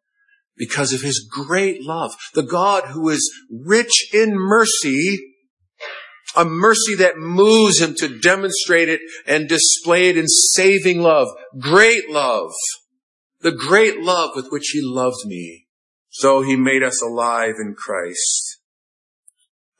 Because 0.56 0.92
of 0.92 1.00
his 1.00 1.26
great 1.28 1.82
love. 1.82 2.12
The 2.34 2.42
God 2.42 2.88
who 2.88 3.08
is 3.08 3.32
rich 3.50 4.08
in 4.12 4.34
mercy 4.34 5.31
a 6.36 6.44
mercy 6.44 6.94
that 6.96 7.18
moves 7.18 7.80
him 7.80 7.94
to 7.98 8.18
demonstrate 8.18 8.88
it 8.88 9.00
and 9.26 9.48
display 9.48 10.08
it 10.08 10.16
in 10.16 10.26
saving 10.28 11.02
love, 11.02 11.28
great 11.58 12.10
love, 12.10 12.52
the 13.40 13.52
great 13.52 14.00
love 14.00 14.30
with 14.34 14.48
which 14.50 14.70
he 14.72 14.80
loved 14.82 15.26
me. 15.26 15.66
So 16.10 16.42
he 16.42 16.56
made 16.56 16.82
us 16.82 17.02
alive 17.02 17.54
in 17.58 17.74
Christ. 17.76 18.58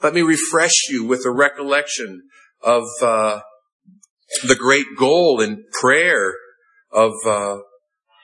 Let 0.03 0.15
me 0.15 0.23
refresh 0.23 0.89
you 0.89 1.05
with 1.05 1.25
a 1.25 1.31
recollection 1.31 2.23
of 2.63 2.85
uh, 3.01 3.41
the 4.47 4.57
great 4.57 4.87
goal 4.99 5.41
and 5.41 5.59
prayer 5.81 6.35
of 6.91 7.13
uh, 7.27 7.59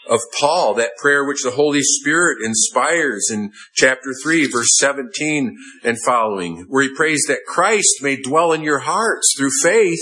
of 0.09 0.21
Paul, 0.39 0.75
that 0.75 0.97
prayer 1.01 1.25
which 1.25 1.43
the 1.43 1.51
Holy 1.51 1.83
Spirit 1.83 2.39
inspires 2.45 3.29
in 3.31 3.53
chapter 3.75 4.13
3, 4.23 4.51
verse 4.51 4.77
17 4.79 5.57
and 5.85 5.99
following, 6.05 6.67
where 6.69 6.83
he 6.83 6.95
prays 6.95 7.25
that 7.29 7.45
Christ 7.47 8.03
may 8.03 8.21
dwell 8.21 8.53
in 8.53 8.63
your 8.63 8.81
hearts 8.81 9.35
through 9.37 9.51
faith, 9.63 10.01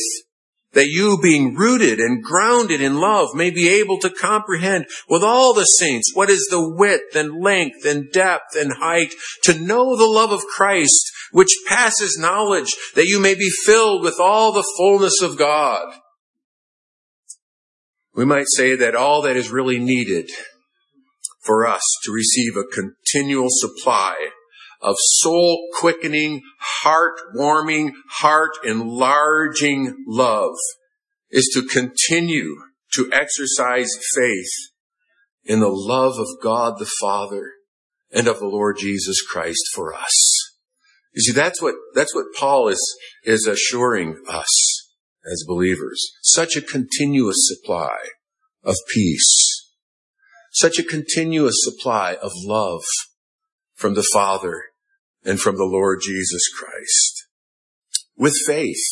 that 0.73 0.89
you 0.89 1.19
being 1.23 1.55
rooted 1.55 1.99
and 1.99 2.23
grounded 2.23 2.81
in 2.81 3.01
love 3.01 3.29
may 3.35 3.51
be 3.51 3.69
able 3.69 3.99
to 3.99 4.11
comprehend 4.11 4.85
with 5.09 5.23
all 5.23 5.55
the 5.55 5.65
saints 5.65 6.13
what 6.15 6.29
is 6.29 6.47
the 6.51 6.75
width 6.77 7.17
and 7.17 7.43
length 7.43 7.85
and 7.87 8.13
depth 8.13 8.55
and 8.57 8.75
height, 8.75 9.13
to 9.43 9.59
know 9.59 9.97
the 9.97 10.05
love 10.05 10.33
of 10.33 10.45
Christ, 10.55 11.11
which 11.33 11.49
passes 11.67 12.19
knowledge, 12.21 12.75
that 12.95 13.07
you 13.07 13.19
may 13.19 13.35
be 13.35 13.49
filled 13.65 14.03
with 14.03 14.21
all 14.21 14.53
the 14.53 14.67
fullness 14.77 15.23
of 15.23 15.39
God. 15.39 15.95
We 18.17 18.25
might 18.25 18.47
say 18.49 18.75
that 18.77 18.97
all 18.97 19.21
that 19.23 19.37
is 19.37 19.51
really 19.51 19.79
needed 19.79 20.31
for 21.43 21.67
us 21.67 21.83
to 22.05 22.13
receive 22.13 22.57
a 22.57 22.65
continual 22.65 23.49
supply 23.51 24.31
of 24.81 24.97
soul 24.99 25.69
quickening, 25.75 26.43
heart 26.59 27.19
warming, 27.35 27.95
heart 28.09 28.53
enlarging 28.65 29.95
love 30.09 30.55
is 31.31 31.51
to 31.55 31.63
continue 31.63 32.57
to 32.95 33.11
exercise 33.13 33.91
faith 34.15 34.51
in 35.45 35.61
the 35.61 35.69
love 35.69 36.19
of 36.19 36.29
God 36.43 36.79
the 36.79 36.91
Father 37.01 37.53
and 38.11 38.27
of 38.29 38.39
the 38.39 38.49
Lord 38.49 38.79
Jesus 38.79 39.21
Christ 39.21 39.63
for 39.75 39.95
us. 39.95 40.57
You 41.13 41.21
see, 41.23 41.33
that's 41.33 41.61
what, 41.61 41.75
that's 41.95 42.15
what 42.15 42.27
Paul 42.35 42.69
is, 42.69 42.99
is 43.25 43.47
assuring 43.47 44.17
us 44.27 44.76
as 45.31 45.45
believers. 45.47 46.13
Such 46.23 46.57
a 46.57 46.63
continuous 46.63 47.37
supply 47.49 47.97
of 48.63 48.77
peace. 48.93 49.73
Such 50.53 50.79
a 50.79 50.85
continuous 50.85 51.57
supply 51.59 52.15
of 52.15 52.33
love 52.45 52.83
from 53.75 53.95
the 53.95 54.07
Father 54.13 54.63
and 55.25 55.41
from 55.41 55.57
the 55.57 55.65
Lord 55.65 56.01
Jesus 56.03 56.43
Christ. 56.49 57.27
With 58.17 58.35
faith, 58.47 58.83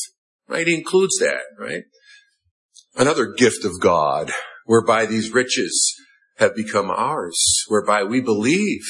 right? 0.49 0.67
He 0.67 0.75
includes 0.75 1.17
that, 1.21 1.43
right? 1.59 1.85
Another 2.97 3.33
gift 3.33 3.65
of 3.65 3.81
God, 3.81 4.31
whereby 4.67 5.07
these 5.07 5.33
riches 5.33 5.95
have 6.37 6.55
become 6.55 6.91
ours, 6.91 7.65
whereby 7.69 8.03
we 8.05 8.21
believe 8.21 8.83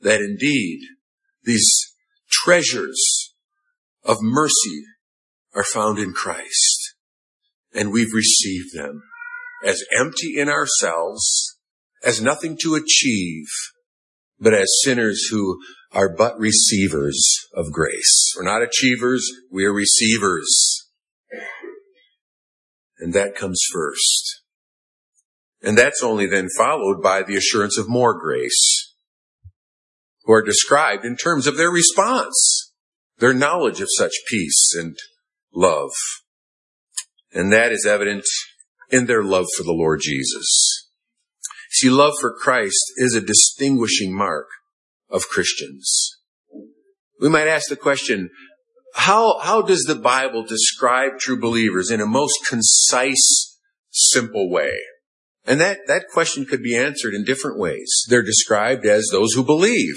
that 0.00 0.20
indeed 0.20 0.80
these 1.44 1.68
treasures 2.30 3.34
of 4.04 4.18
mercy 4.20 4.84
are 5.54 5.64
found 5.64 5.98
in 5.98 6.12
Christ. 6.12 6.73
And 7.74 7.92
we've 7.92 8.14
received 8.14 8.74
them 8.74 9.02
as 9.64 9.82
empty 9.98 10.38
in 10.38 10.48
ourselves, 10.48 11.58
as 12.04 12.20
nothing 12.20 12.56
to 12.62 12.74
achieve, 12.74 13.46
but 14.38 14.54
as 14.54 14.68
sinners 14.84 15.28
who 15.30 15.58
are 15.92 16.14
but 16.14 16.38
receivers 16.38 17.36
of 17.54 17.72
grace. 17.72 18.34
We're 18.36 18.44
not 18.44 18.62
achievers, 18.62 19.28
we 19.50 19.64
are 19.64 19.72
receivers. 19.72 20.90
And 22.98 23.12
that 23.14 23.34
comes 23.34 23.60
first. 23.72 24.42
And 25.62 25.78
that's 25.78 26.02
only 26.02 26.26
then 26.26 26.48
followed 26.56 27.02
by 27.02 27.22
the 27.22 27.36
assurance 27.36 27.78
of 27.78 27.88
more 27.88 28.18
grace, 28.18 28.94
who 30.24 30.32
are 30.32 30.44
described 30.44 31.04
in 31.04 31.16
terms 31.16 31.46
of 31.46 31.56
their 31.56 31.70
response, 31.70 32.72
their 33.18 33.34
knowledge 33.34 33.80
of 33.80 33.88
such 33.96 34.12
peace 34.28 34.74
and 34.78 34.96
love. 35.54 35.92
And 37.34 37.52
that 37.52 37.72
is 37.72 37.84
evident 37.84 38.24
in 38.90 39.06
their 39.06 39.22
love 39.22 39.46
for 39.56 39.64
the 39.64 39.72
Lord 39.72 40.00
Jesus. 40.02 40.88
See, 41.70 41.90
love 41.90 42.14
for 42.20 42.32
Christ 42.32 42.92
is 42.96 43.14
a 43.14 43.20
distinguishing 43.20 44.16
mark 44.16 44.46
of 45.10 45.28
Christians. 45.28 46.18
We 47.20 47.28
might 47.28 47.48
ask 47.48 47.68
the 47.68 47.76
question, 47.76 48.30
how, 48.94 49.40
how 49.40 49.60
does 49.60 49.82
the 49.82 49.96
Bible 49.96 50.44
describe 50.44 51.18
true 51.18 51.40
believers 51.40 51.90
in 51.90 52.00
a 52.00 52.06
most 52.06 52.46
concise, 52.48 53.58
simple 53.90 54.48
way? 54.48 54.76
And 55.44 55.60
that, 55.60 55.80
that 55.88 56.06
question 56.12 56.46
could 56.46 56.62
be 56.62 56.76
answered 56.76 57.12
in 57.12 57.24
different 57.24 57.58
ways. 57.58 58.04
They're 58.08 58.22
described 58.22 58.86
as 58.86 59.08
those 59.10 59.34
who 59.34 59.44
believe. 59.44 59.96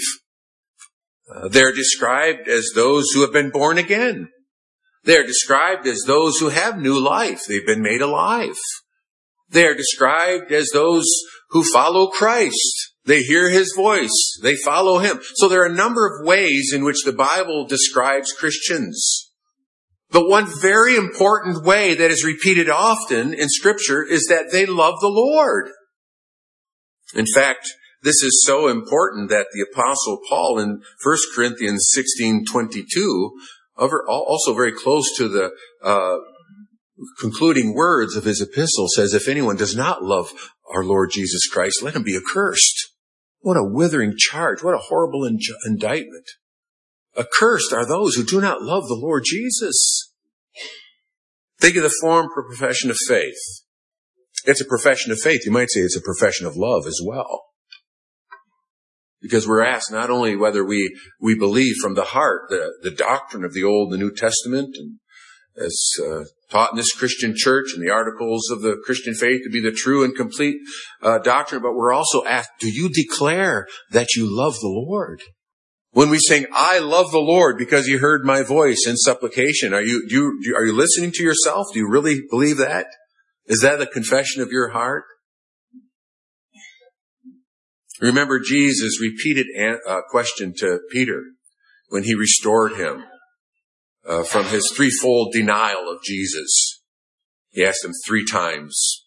Uh, 1.32 1.48
they're 1.48 1.72
described 1.72 2.48
as 2.48 2.72
those 2.74 3.06
who 3.14 3.20
have 3.20 3.32
been 3.32 3.50
born 3.50 3.78
again. 3.78 4.30
They're 5.08 5.24
described 5.24 5.86
as 5.86 6.02
those 6.06 6.36
who 6.36 6.50
have 6.50 6.76
new 6.76 7.00
life. 7.00 7.46
They've 7.48 7.64
been 7.64 7.80
made 7.80 8.02
alive. 8.02 8.58
They're 9.48 9.74
described 9.74 10.52
as 10.52 10.68
those 10.74 11.06
who 11.48 11.64
follow 11.64 12.08
Christ. 12.08 12.92
They 13.06 13.22
hear 13.22 13.48
his 13.48 13.72
voice. 13.74 14.38
They 14.42 14.54
follow 14.54 14.98
him. 14.98 15.20
So 15.36 15.48
there 15.48 15.62
are 15.62 15.72
a 15.72 15.74
number 15.74 16.06
of 16.06 16.26
ways 16.26 16.74
in 16.74 16.84
which 16.84 17.04
the 17.06 17.14
Bible 17.14 17.66
describes 17.66 18.34
Christians. 18.34 19.32
But 20.10 20.28
one 20.28 20.46
very 20.60 20.94
important 20.94 21.64
way 21.64 21.94
that 21.94 22.10
is 22.10 22.22
repeated 22.22 22.68
often 22.68 23.32
in 23.32 23.48
scripture 23.48 24.04
is 24.04 24.26
that 24.28 24.52
they 24.52 24.66
love 24.66 25.00
the 25.00 25.08
Lord. 25.08 25.70
In 27.14 27.24
fact, 27.34 27.66
this 28.02 28.22
is 28.22 28.44
so 28.44 28.68
important 28.68 29.30
that 29.30 29.46
the 29.54 29.64
apostle 29.72 30.20
Paul 30.28 30.58
in 30.58 30.82
1 31.02 31.16
Corinthians 31.34 31.88
16, 31.94 32.44
22, 32.44 33.38
also 33.78 34.54
very 34.54 34.72
close 34.72 35.16
to 35.16 35.28
the 35.28 35.50
uh, 35.82 36.16
concluding 37.20 37.74
words 37.74 38.16
of 38.16 38.24
his 38.24 38.40
epistle 38.40 38.86
says, 38.88 39.14
if 39.14 39.28
anyone 39.28 39.56
does 39.56 39.76
not 39.76 40.02
love 40.02 40.32
our 40.74 40.84
Lord 40.84 41.10
Jesus 41.12 41.48
Christ, 41.48 41.82
let 41.82 41.94
him 41.94 42.02
be 42.02 42.16
accursed. 42.16 42.92
What 43.40 43.56
a 43.56 43.64
withering 43.64 44.14
charge. 44.16 44.62
What 44.62 44.74
a 44.74 44.78
horrible 44.78 45.24
in- 45.24 45.38
indictment. 45.64 46.26
Accursed 47.16 47.72
are 47.72 47.86
those 47.86 48.14
who 48.14 48.24
do 48.24 48.40
not 48.40 48.62
love 48.62 48.88
the 48.88 48.98
Lord 49.00 49.22
Jesus. 49.24 50.12
Think 51.60 51.76
of 51.76 51.82
the 51.82 51.94
form 52.00 52.28
for 52.32 52.44
profession 52.44 52.90
of 52.90 52.96
faith. 53.06 53.62
It's 54.44 54.60
a 54.60 54.64
profession 54.64 55.10
of 55.12 55.18
faith. 55.20 55.44
You 55.44 55.52
might 55.52 55.70
say 55.70 55.80
it's 55.80 55.96
a 55.96 56.00
profession 56.00 56.46
of 56.46 56.56
love 56.56 56.86
as 56.86 57.00
well. 57.04 57.47
Because 59.20 59.48
we're 59.48 59.64
asked 59.64 59.90
not 59.90 60.10
only 60.10 60.36
whether 60.36 60.64
we, 60.64 60.96
we 61.20 61.36
believe 61.36 61.74
from 61.82 61.94
the 61.94 62.04
heart 62.04 62.42
the, 62.50 62.72
the 62.82 62.90
doctrine 62.90 63.44
of 63.44 63.52
the 63.52 63.64
Old 63.64 63.92
and 63.92 64.00
the 64.00 64.04
New 64.04 64.14
Testament 64.14 64.76
and 64.78 64.98
as 65.60 65.90
uh, 66.02 66.24
taught 66.50 66.70
in 66.70 66.76
this 66.76 66.92
Christian 66.92 67.34
church 67.36 67.72
and 67.74 67.82
the 67.82 67.90
articles 67.90 68.50
of 68.50 68.62
the 68.62 68.76
Christian 68.84 69.14
faith 69.14 69.42
to 69.44 69.50
be 69.50 69.60
the 69.60 69.72
true 69.72 70.04
and 70.04 70.14
complete 70.14 70.56
uh, 71.02 71.18
doctrine, 71.18 71.62
but 71.62 71.74
we're 71.74 71.92
also 71.92 72.24
asked, 72.24 72.50
do 72.60 72.68
you 72.70 72.88
declare 72.88 73.66
that 73.90 74.08
you 74.16 74.26
love 74.28 74.54
the 74.60 74.68
Lord? 74.68 75.20
When 75.90 76.10
we 76.10 76.18
sing, 76.18 76.46
I 76.52 76.78
love 76.78 77.10
the 77.10 77.18
Lord 77.18 77.58
because 77.58 77.86
he 77.86 77.96
heard 77.96 78.24
my 78.24 78.42
voice 78.42 78.84
in 78.86 78.96
supplication, 78.96 79.74
are 79.74 79.82
you, 79.82 80.06
do 80.08 80.14
you, 80.40 80.54
are 80.56 80.64
you 80.64 80.72
listening 80.72 81.12
to 81.14 81.24
yourself? 81.24 81.66
Do 81.72 81.80
you 81.80 81.90
really 81.90 82.20
believe 82.30 82.58
that? 82.58 82.86
Is 83.46 83.60
that 83.60 83.80
a 83.80 83.86
confession 83.86 84.42
of 84.42 84.52
your 84.52 84.70
heart? 84.70 85.04
Remember 88.00 88.38
Jesus' 88.38 89.00
repeated 89.00 89.46
question 90.10 90.54
to 90.58 90.80
Peter 90.90 91.22
when 91.88 92.04
he 92.04 92.14
restored 92.14 92.74
him 92.74 93.04
uh, 94.08 94.22
from 94.22 94.46
his 94.46 94.72
threefold 94.74 95.32
denial 95.32 95.90
of 95.90 96.02
Jesus. 96.02 96.82
He 97.50 97.64
asked 97.64 97.84
him 97.84 97.92
three 98.06 98.24
times, 98.24 99.04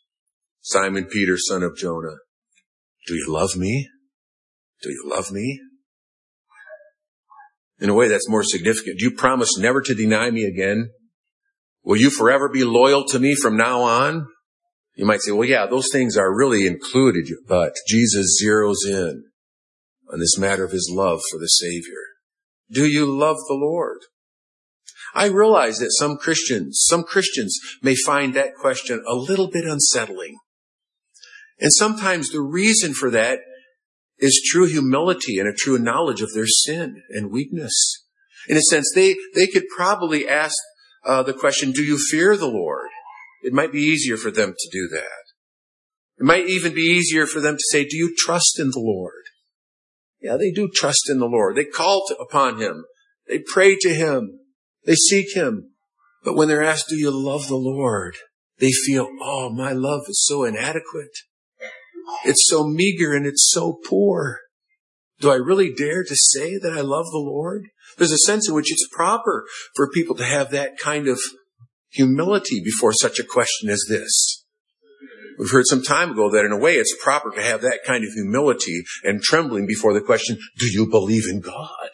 Simon 0.62 1.06
Peter, 1.06 1.38
son 1.38 1.64
of 1.64 1.78
Jonah, 1.78 2.18
do 3.08 3.16
you 3.16 3.26
love 3.30 3.56
me? 3.56 3.90
Do 4.82 4.90
you 4.90 5.04
love 5.06 5.32
me? 5.32 5.60
In 7.80 7.90
a 7.90 7.94
way 7.94 8.08
that's 8.08 8.30
more 8.30 8.44
significant. 8.44 9.00
Do 9.00 9.06
you 9.06 9.16
promise 9.16 9.58
never 9.58 9.82
to 9.82 9.96
deny 9.96 10.30
me 10.30 10.44
again? 10.44 10.92
Will 11.84 11.98
you 11.98 12.12
forever 12.12 12.48
be 12.48 12.64
loyal 12.64 13.06
to 13.08 13.20
me 13.20 13.36
from 13.36 13.58
now 13.58 13.82
on? 13.82 14.28
You 15.02 15.08
might 15.08 15.24
say, 15.24 15.32
well, 15.32 15.50
yeah, 15.50 15.66
those 15.66 15.88
things 15.92 16.16
are 16.16 16.32
really 16.32 16.68
included, 16.68 17.26
but 17.48 17.74
Jesus 17.88 18.40
zeroes 18.40 18.86
in 18.86 19.24
on 20.14 20.20
this 20.20 20.38
matter 20.38 20.64
of 20.64 20.72
his 20.72 20.94
love 20.96 21.22
for 21.32 21.40
the 21.40 21.48
Savior. 21.48 22.04
Do 22.70 22.86
you 22.86 23.08
love 23.08 23.38
the 23.48 23.56
Lord? 23.56 23.98
I 25.16 25.26
realize 25.26 25.80
that 25.80 25.96
some 25.98 26.18
Christians, 26.18 26.86
some 26.88 27.04
Christians 27.04 27.58
may 27.82 27.96
find 27.96 28.36
that 28.36 28.54
question 28.54 29.04
a 29.08 29.16
little 29.16 29.50
bit 29.50 29.66
unsettling. 29.66 30.38
And 31.60 31.72
sometimes 31.74 32.30
the 32.30 32.42
reason 32.42 32.94
for 32.94 33.10
that 33.10 33.40
is 34.20 34.48
true 34.52 34.68
humility 34.68 35.40
and 35.40 35.50
a 35.50 35.58
true 35.58 35.80
knowledge 35.80 36.22
of 36.22 36.32
their 36.36 36.46
sin 36.46 37.02
and 37.10 37.32
weakness. 37.32 38.06
In 38.48 38.56
a 38.56 38.62
sense, 38.62 38.92
they, 38.94 39.16
they 39.34 39.48
could 39.48 39.66
probably 39.76 40.30
ask 40.30 40.54
uh, 41.04 41.24
the 41.24 41.34
question, 41.34 41.72
do 41.72 41.84
you 41.84 41.98
fear 41.98 42.38
the 42.38 42.46
Lord? 42.46 42.90
It 43.42 43.54
might 43.54 43.72
be 43.72 43.80
easier 43.80 44.18
for 44.18 44.32
them 44.32 44.54
to 44.58 44.70
do 44.72 44.88
that. 44.94 45.22
It 46.20 46.26
might 46.26 46.48
even 46.48 46.74
be 46.74 46.82
easier 46.82 47.26
for 47.26 47.40
them 47.40 47.56
to 47.56 47.64
say, 47.72 47.84
do 47.84 47.98
you 47.98 48.16
trust 48.16 48.60
in 48.60 48.70
the 48.72 48.80
Lord? 48.80 49.24
Yeah, 50.22 50.38
they 50.38 50.52
do 50.52 50.70
trust 50.74 51.10
in 51.10 51.20
the 51.20 51.26
Lord. 51.26 51.56
They 51.56 51.66
call 51.66 52.06
to, 52.08 52.16
upon 52.16 52.60
Him. 52.60 52.86
They 53.28 53.40
pray 53.40 53.76
to 53.78 53.90
Him. 53.90 54.40
They 54.86 54.94
seek 54.94 55.36
Him. 55.36 55.72
But 56.24 56.36
when 56.36 56.48
they're 56.48 56.64
asked, 56.64 56.90
do 56.90 56.96
you 56.96 57.10
love 57.12 57.48
the 57.48 57.56
Lord? 57.56 58.16
They 58.60 58.70
feel, 58.86 59.08
oh, 59.22 59.50
my 59.50 59.72
love 59.72 60.02
is 60.08 60.24
so 60.24 60.44
inadequate. 60.44 61.18
It's 62.24 62.48
so 62.48 62.68
meager 62.68 63.14
and 63.14 63.26
it's 63.26 63.50
so 63.52 63.80
poor. 63.88 64.42
Do 65.20 65.32
I 65.32 65.36
really 65.36 65.74
dare 65.74 66.04
to 66.04 66.16
say 66.16 66.58
that 66.60 66.74
I 66.74 66.82
love 66.82 67.06
the 67.12 67.18
Lord? 67.18 67.66
There's 67.98 68.12
a 68.12 68.18
sense 68.18 68.48
in 68.48 68.54
which 68.54 68.72
it's 68.72 68.88
proper 68.92 69.46
for 69.76 69.90
people 69.90 70.16
to 70.18 70.26
have 70.26 70.52
that 70.52 70.78
kind 70.78 71.08
of 71.08 71.20
humility 71.92 72.62
before 72.64 72.94
such 72.94 73.20
a 73.20 73.24
question 73.24 73.70
as 73.70 73.86
this. 73.90 74.46
We've 75.38 75.52
heard 75.52 75.66
some 75.66 75.82
time 75.82 76.12
ago 76.12 76.30
that 76.32 76.46
in 76.46 76.52
a 76.52 76.58
way 76.58 76.74
it's 76.74 76.96
proper 77.02 77.32
to 77.32 77.42
have 77.42 77.62
that 77.62 77.80
kind 77.86 78.04
of 78.04 78.12
humility 78.14 78.84
and 79.04 79.22
trembling 79.22 79.66
before 79.66 79.94
the 79.94 80.02
question, 80.02 80.38
do 80.58 80.68
you 80.68 80.88
believe 80.88 81.28
in 81.30 81.42
God? 81.42 81.90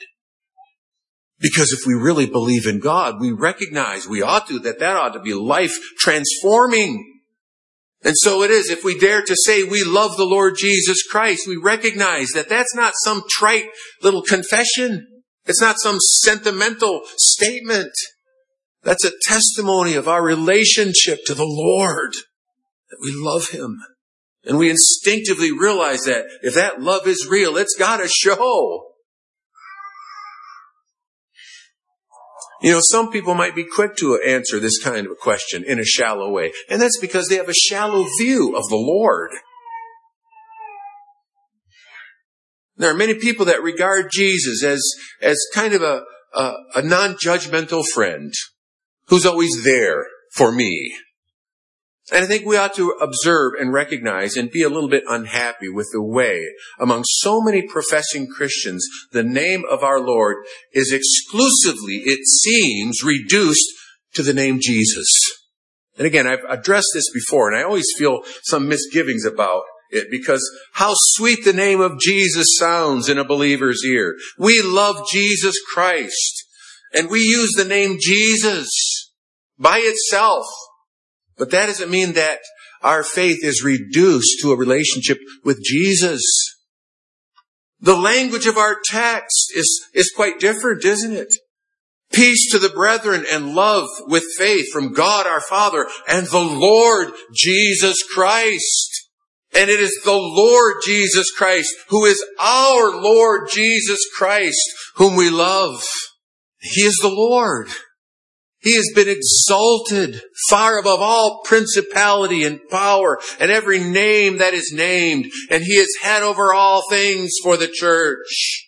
Because 1.40 1.72
if 1.72 1.86
we 1.86 1.94
really 1.94 2.26
believe 2.26 2.66
in 2.66 2.80
God, 2.80 3.22
we 3.22 3.32
recognize, 3.32 4.08
we 4.08 4.22
ought 4.22 4.48
to, 4.48 4.60
that 4.60 4.80
that 4.80 4.96
ought 4.96 5.14
to 5.14 5.22
be 5.22 5.34
life 5.34 5.78
transforming. 6.00 7.22
And 8.04 8.16
so 8.18 8.42
it 8.42 8.52
is. 8.52 8.70
If 8.70 8.84
we 8.84 9.00
dare 9.00 9.22
to 9.22 9.36
say 9.46 9.64
we 9.64 9.84
love 9.84 10.18
the 10.18 10.26
Lord 10.26 10.56
Jesus 10.58 11.04
Christ, 11.04 11.48
we 11.48 11.58
recognize 11.58 12.30
that 12.30 12.50
that's 12.50 12.76
not 12.76 12.94
some 13.04 13.24
trite 13.30 13.68
little 14.02 14.24
confession. 14.24 15.08
It's 15.46 15.62
not 15.62 15.78
some 15.80 16.00
sentimental 16.00 17.02
statement. 17.18 17.92
That's 18.84 19.06
a 19.06 19.12
testimony 19.24 19.96
of 19.96 20.08
our 20.08 20.24
relationship 20.24 21.20
to 21.26 21.34
the 21.34 21.46
Lord, 21.46 22.13
that 22.90 22.98
we 23.02 23.12
love 23.13 23.50
Him. 23.50 23.78
And 24.44 24.58
we 24.58 24.70
instinctively 24.70 25.52
realize 25.52 26.04
that 26.04 26.26
if 26.42 26.54
that 26.54 26.82
love 26.82 27.06
is 27.06 27.28
real, 27.30 27.58
it's 27.58 27.76
gotta 27.78 28.08
show. 28.08 28.84
You 32.62 32.72
know, 32.72 32.82
some 32.82 33.12
people 33.12 33.36
might 33.36 33.56
be 33.56 33.66
quick 33.66 33.96
to 33.98 34.20
answer 34.26 34.60
this 34.60 34.82
kind 34.82 35.06
of 35.06 35.12
a 35.12 35.16
question 35.16 35.63
in 35.63 35.80
a 35.80 35.86
shallow 35.86 36.32
way, 36.32 36.54
and 36.70 36.82
that's 36.82 37.00
because 37.00 37.28
they 37.28 37.36
have 37.36 37.50
a 37.50 37.54
shallow 37.54 38.06
view 38.20 38.56
of 38.56 38.68
the 38.70 38.78
Lord. 38.78 39.32
There 42.78 42.90
are 42.90 42.98
many 42.98 43.16
people 43.16 43.46
that 43.46 43.62
regard 43.62 44.10
Jesus 44.12 44.63
as, 44.63 44.82
as 45.22 45.38
kind 45.54 45.74
of 45.74 45.82
a, 45.82 46.04
a, 46.34 46.54
a 46.76 46.82
non-judgmental 46.84 47.84
friend 47.94 48.34
who's 49.08 49.26
always 49.26 49.63
there 49.63 50.06
for 50.34 50.52
me. 50.52 50.93
And 52.12 52.24
I 52.24 52.28
think 52.28 52.46
we 52.46 52.56
ought 52.56 52.74
to 52.76 52.91
observe 53.02 53.54
and 53.60 53.74
recognize 53.74 54.38
and 54.38 54.50
be 54.50 54.63
a 54.63 54.70
little 54.70 54.88
bit 54.88 55.04
unhappy 55.10 55.67
with 55.67 55.89
the 55.91 56.02
way 56.02 56.41
among 56.80 57.04
so 57.06 57.41
many 57.41 57.63
professing 57.63 58.28
Christians 58.28 58.88
the 59.12 59.24
name 59.24 59.63
of 59.70 59.84
our 59.84 60.00
Lord 60.00 60.38
is 60.72 60.93
exclusively, 60.93 62.04
it 62.06 62.26
seems, 62.26 63.04
reduced 63.04 63.67
to 64.13 64.24
the 64.24 64.34
name 64.34 64.60
Jesus. 64.62 65.10
And 65.98 66.08
again, 66.08 66.28
I've 66.28 66.46
addressed 66.48 66.91
this 66.93 67.12
before 67.13 67.50
and 67.50 67.58
I 67.60 67.63
always 67.63 67.88
feel 67.98 68.22
some 68.43 68.70
misgivings 68.70 69.26
about 69.26 69.63
it 69.89 70.08
because 70.10 70.41
how 70.74 70.93
sweet 70.96 71.43
the 71.43 71.54
name 71.54 71.82
of 71.82 72.00
Jesus 72.00 72.58
sounds 72.58 73.10
in 73.10 73.17
a 73.17 73.26
believer's 73.26 73.84
ear. 73.86 74.15
We 74.38 74.62
love 74.62 75.08
Jesus 75.12 75.56
Christ 75.74 76.46
and 76.93 77.10
we 77.10 77.20
use 77.20 77.52
the 77.52 77.65
name 77.65 77.98
Jesus 78.00 78.70
by 79.58 79.80
itself. 79.80 80.46
But 81.38 81.52
that 81.52 81.67
doesn't 81.67 81.91
mean 81.91 82.13
that 82.13 82.39
our 82.82 83.04
faith 83.04 83.43
is 83.43 83.63
reduced 83.63 84.39
to 84.41 84.52
a 84.52 84.58
relationship 84.58 85.17
with 85.43 85.63
Jesus. 85.63 86.22
The 87.80 87.98
language 87.98 88.48
of 88.48 88.58
our 88.58 88.78
text 88.84 89.52
is, 89.56 89.88
is 89.93 90.12
quite 90.15 90.39
different, 90.39 90.84
isn't 90.84 91.13
it? 91.13 91.34
Peace 92.12 92.52
to 92.52 92.60
the 92.60 92.70
brethren 92.70 93.26
and 93.30 93.54
love 93.54 93.88
with 94.08 94.24
faith 94.38 94.67
from 94.72 94.93
God 94.93 95.28
our 95.28 95.41
Father 95.41 95.88
and 96.08 96.26
the 96.28 96.39
Lord 96.39 97.10
Jesus 97.34 97.98
Christ. 98.13 99.10
And 99.54 99.70
it 99.70 99.80
is 99.80 100.00
the 100.04 100.13
Lord 100.13 100.78
Jesus 100.86 101.32
Christ 101.32 101.70
who 101.89 102.06
is 102.06 102.24
our 102.41 103.02
Lord 103.02 103.50
Jesus 103.52 104.00
Christ 104.15 104.62
whom 104.96 105.15
we 105.15 105.30
love. 105.30 105.84
He 106.60 106.82
is 106.82 106.98
the 107.02 107.10
Lord. 107.10 107.70
He 108.68 108.76
has 108.76 108.92
been 108.94 109.08
exalted 109.08 110.22
far 110.50 110.78
above 110.78 111.00
all 111.00 111.42
principality 111.46 112.44
and 112.44 112.60
power 112.70 113.18
and 113.40 113.50
every 113.50 113.80
name 113.80 114.40
that 114.40 114.54
is 114.54 114.74
named. 114.76 115.32
And 115.50 115.64
he 115.64 115.76
is 115.76 116.00
head 116.02 116.22
over 116.22 116.54
all 116.54 116.82
things 116.90 117.32
for 117.42 117.56
the 117.56 117.70
church. 117.74 118.68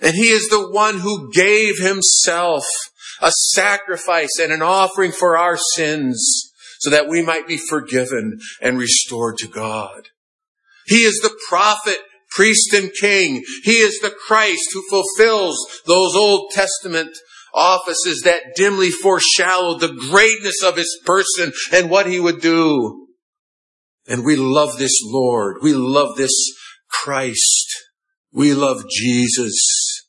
And 0.00 0.14
he 0.14 0.28
is 0.28 0.48
the 0.50 0.70
one 0.70 1.00
who 1.00 1.32
gave 1.32 1.80
himself 1.80 2.64
a 3.20 3.32
sacrifice 3.32 4.38
and 4.40 4.52
an 4.52 4.62
offering 4.62 5.10
for 5.10 5.36
our 5.36 5.58
sins 5.74 6.52
so 6.78 6.88
that 6.88 7.08
we 7.08 7.22
might 7.22 7.48
be 7.48 7.56
forgiven 7.56 8.38
and 8.60 8.78
restored 8.78 9.36
to 9.38 9.48
God. 9.48 10.10
He 10.86 10.98
is 10.98 11.18
the 11.24 11.36
prophet, 11.48 11.98
priest, 12.30 12.72
and 12.72 12.92
king. 13.00 13.42
He 13.64 13.78
is 13.78 13.98
the 13.98 14.14
Christ 14.28 14.70
who 14.72 14.88
fulfills 14.88 15.56
those 15.88 16.14
Old 16.14 16.52
Testament 16.52 17.16
offices 17.54 18.22
that 18.24 18.54
dimly 18.56 18.90
foreshadowed 18.90 19.80
the 19.80 19.94
greatness 20.10 20.62
of 20.62 20.76
his 20.76 21.00
person 21.04 21.52
and 21.72 21.90
what 21.90 22.06
he 22.06 22.18
would 22.18 22.40
do. 22.40 23.08
And 24.08 24.24
we 24.24 24.36
love 24.36 24.78
this 24.78 25.00
Lord. 25.04 25.58
We 25.62 25.72
love 25.72 26.16
this 26.16 26.34
Christ. 26.88 27.68
We 28.32 28.54
love 28.54 28.84
Jesus, 28.90 30.06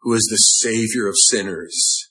who 0.00 0.14
is 0.14 0.26
the 0.30 0.66
Savior 0.66 1.06
of 1.08 1.14
sinners. 1.16 2.08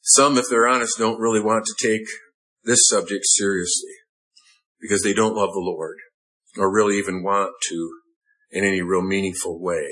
Some, 0.00 0.38
if 0.38 0.46
they're 0.48 0.66
honest, 0.66 0.98
don't 0.98 1.20
really 1.20 1.42
want 1.42 1.66
to 1.66 1.86
take 1.86 2.06
this 2.64 2.80
subject 2.88 3.24
seriously 3.24 3.92
because 4.80 5.02
they 5.02 5.12
don't 5.12 5.36
love 5.36 5.50
the 5.52 5.60
Lord 5.60 5.96
or 6.56 6.74
really 6.74 6.96
even 6.96 7.22
want 7.22 7.52
to 7.68 7.90
in 8.50 8.64
any 8.64 8.80
real 8.80 9.02
meaningful 9.02 9.60
way. 9.60 9.88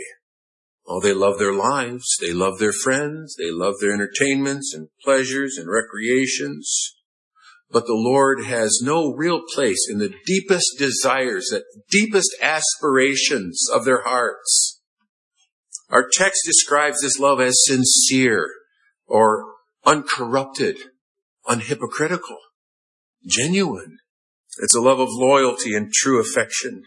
Oh, 0.89 1.01
they 1.01 1.13
love 1.13 1.39
their 1.39 1.53
lives. 1.53 2.05
They 2.21 2.33
love 2.33 2.59
their 2.59 2.73
friends. 2.73 3.35
They 3.37 3.51
love 3.51 3.75
their 3.81 3.93
entertainments 3.93 4.73
and 4.73 4.89
pleasures 5.03 5.57
and 5.59 5.69
recreations. 5.69 6.95
But 7.71 7.87
the 7.87 7.95
Lord 7.95 8.45
has 8.45 8.81
no 8.83 9.13
real 9.13 9.43
place 9.53 9.89
in 9.91 9.99
the 9.99 10.15
deepest 10.25 10.77
desires, 10.79 11.49
the 11.51 11.65
deepest 11.91 12.37
aspirations 12.41 13.61
of 13.73 13.85
their 13.85 14.05
hearts. 14.05 14.81
Our 15.91 16.09
text 16.13 16.43
describes 16.45 17.01
this 17.03 17.19
love 17.19 17.41
as 17.41 17.57
sincere 17.65 18.49
or 19.07 19.45
uncorrupted, 19.85 20.77
unhypocritical, 21.49 22.39
genuine. 23.27 23.99
It's 24.59 24.75
a 24.75 24.81
love 24.81 25.01
of 25.01 25.09
loyalty 25.11 25.75
and 25.75 25.93
true 25.93 26.21
affection. 26.21 26.85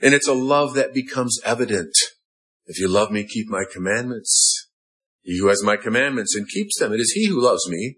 And 0.00 0.14
it's 0.14 0.28
a 0.28 0.34
love 0.34 0.74
that 0.74 0.94
becomes 0.94 1.38
evident 1.44 1.92
if 2.70 2.78
you 2.78 2.86
love 2.86 3.10
me, 3.10 3.24
keep 3.24 3.48
my 3.48 3.64
commandments. 3.70 4.68
He 5.22 5.38
who 5.40 5.48
has 5.48 5.60
my 5.64 5.76
commandments 5.76 6.36
and 6.36 6.48
keeps 6.48 6.78
them, 6.78 6.92
it 6.92 7.00
is 7.00 7.10
he 7.16 7.26
who 7.26 7.42
loves 7.42 7.68
me. 7.68 7.96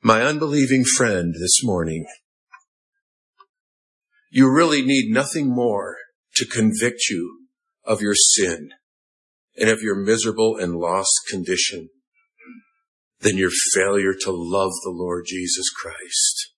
My 0.00 0.22
unbelieving 0.22 0.84
friend 0.84 1.34
this 1.34 1.58
morning, 1.64 2.06
you 4.30 4.48
really 4.48 4.82
need 4.82 5.10
nothing 5.10 5.52
more 5.52 5.96
to 6.36 6.46
convict 6.46 7.08
you 7.10 7.48
of 7.84 8.00
your 8.00 8.14
sin 8.14 8.70
and 9.56 9.68
of 9.68 9.82
your 9.82 9.96
miserable 9.96 10.56
and 10.56 10.76
lost 10.76 11.10
condition 11.28 11.88
than 13.18 13.36
your 13.36 13.50
failure 13.74 14.14
to 14.20 14.30
love 14.30 14.70
the 14.84 14.94
Lord 14.94 15.24
Jesus 15.26 15.68
Christ. 15.70 16.52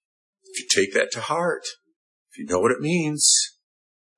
If 0.44 0.60
you 0.60 0.66
take 0.70 0.92
that 0.92 1.10
to 1.12 1.20
heart, 1.20 1.62
if 2.30 2.38
you 2.38 2.44
know 2.44 2.60
what 2.60 2.72
it 2.72 2.80
means, 2.80 3.26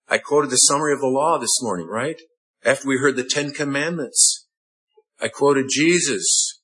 I 0.08 0.18
quoted 0.18 0.50
the 0.50 0.56
summary 0.56 0.92
of 0.92 1.00
the 1.00 1.06
law 1.06 1.38
this 1.38 1.62
morning, 1.62 1.86
right? 1.86 2.20
After 2.64 2.88
we 2.88 2.98
heard 2.98 3.16
the 3.16 3.24
Ten 3.24 3.52
Commandments. 3.52 4.46
I 5.20 5.28
quoted 5.28 5.66
Jesus, 5.70 6.60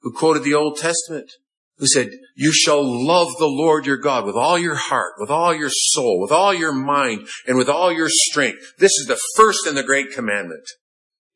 who 0.00 0.12
quoted 0.12 0.44
the 0.44 0.54
Old 0.54 0.78
Testament, 0.78 1.30
who 1.76 1.86
said, 1.86 2.10
you 2.36 2.52
shall 2.52 2.82
love 2.82 3.28
the 3.38 3.46
Lord 3.46 3.86
your 3.86 3.96
God 3.96 4.26
with 4.26 4.36
all 4.36 4.58
your 4.58 4.76
heart, 4.76 5.14
with 5.18 5.30
all 5.30 5.54
your 5.54 5.70
soul, 5.70 6.20
with 6.20 6.30
all 6.30 6.52
your 6.52 6.72
mind, 6.72 7.26
and 7.46 7.56
with 7.56 7.68
all 7.68 7.90
your 7.92 8.08
strength. 8.10 8.60
This 8.78 8.92
is 8.92 9.06
the 9.06 9.20
first 9.36 9.66
and 9.66 9.76
the 9.76 9.82
great 9.82 10.12
commandment. 10.12 10.64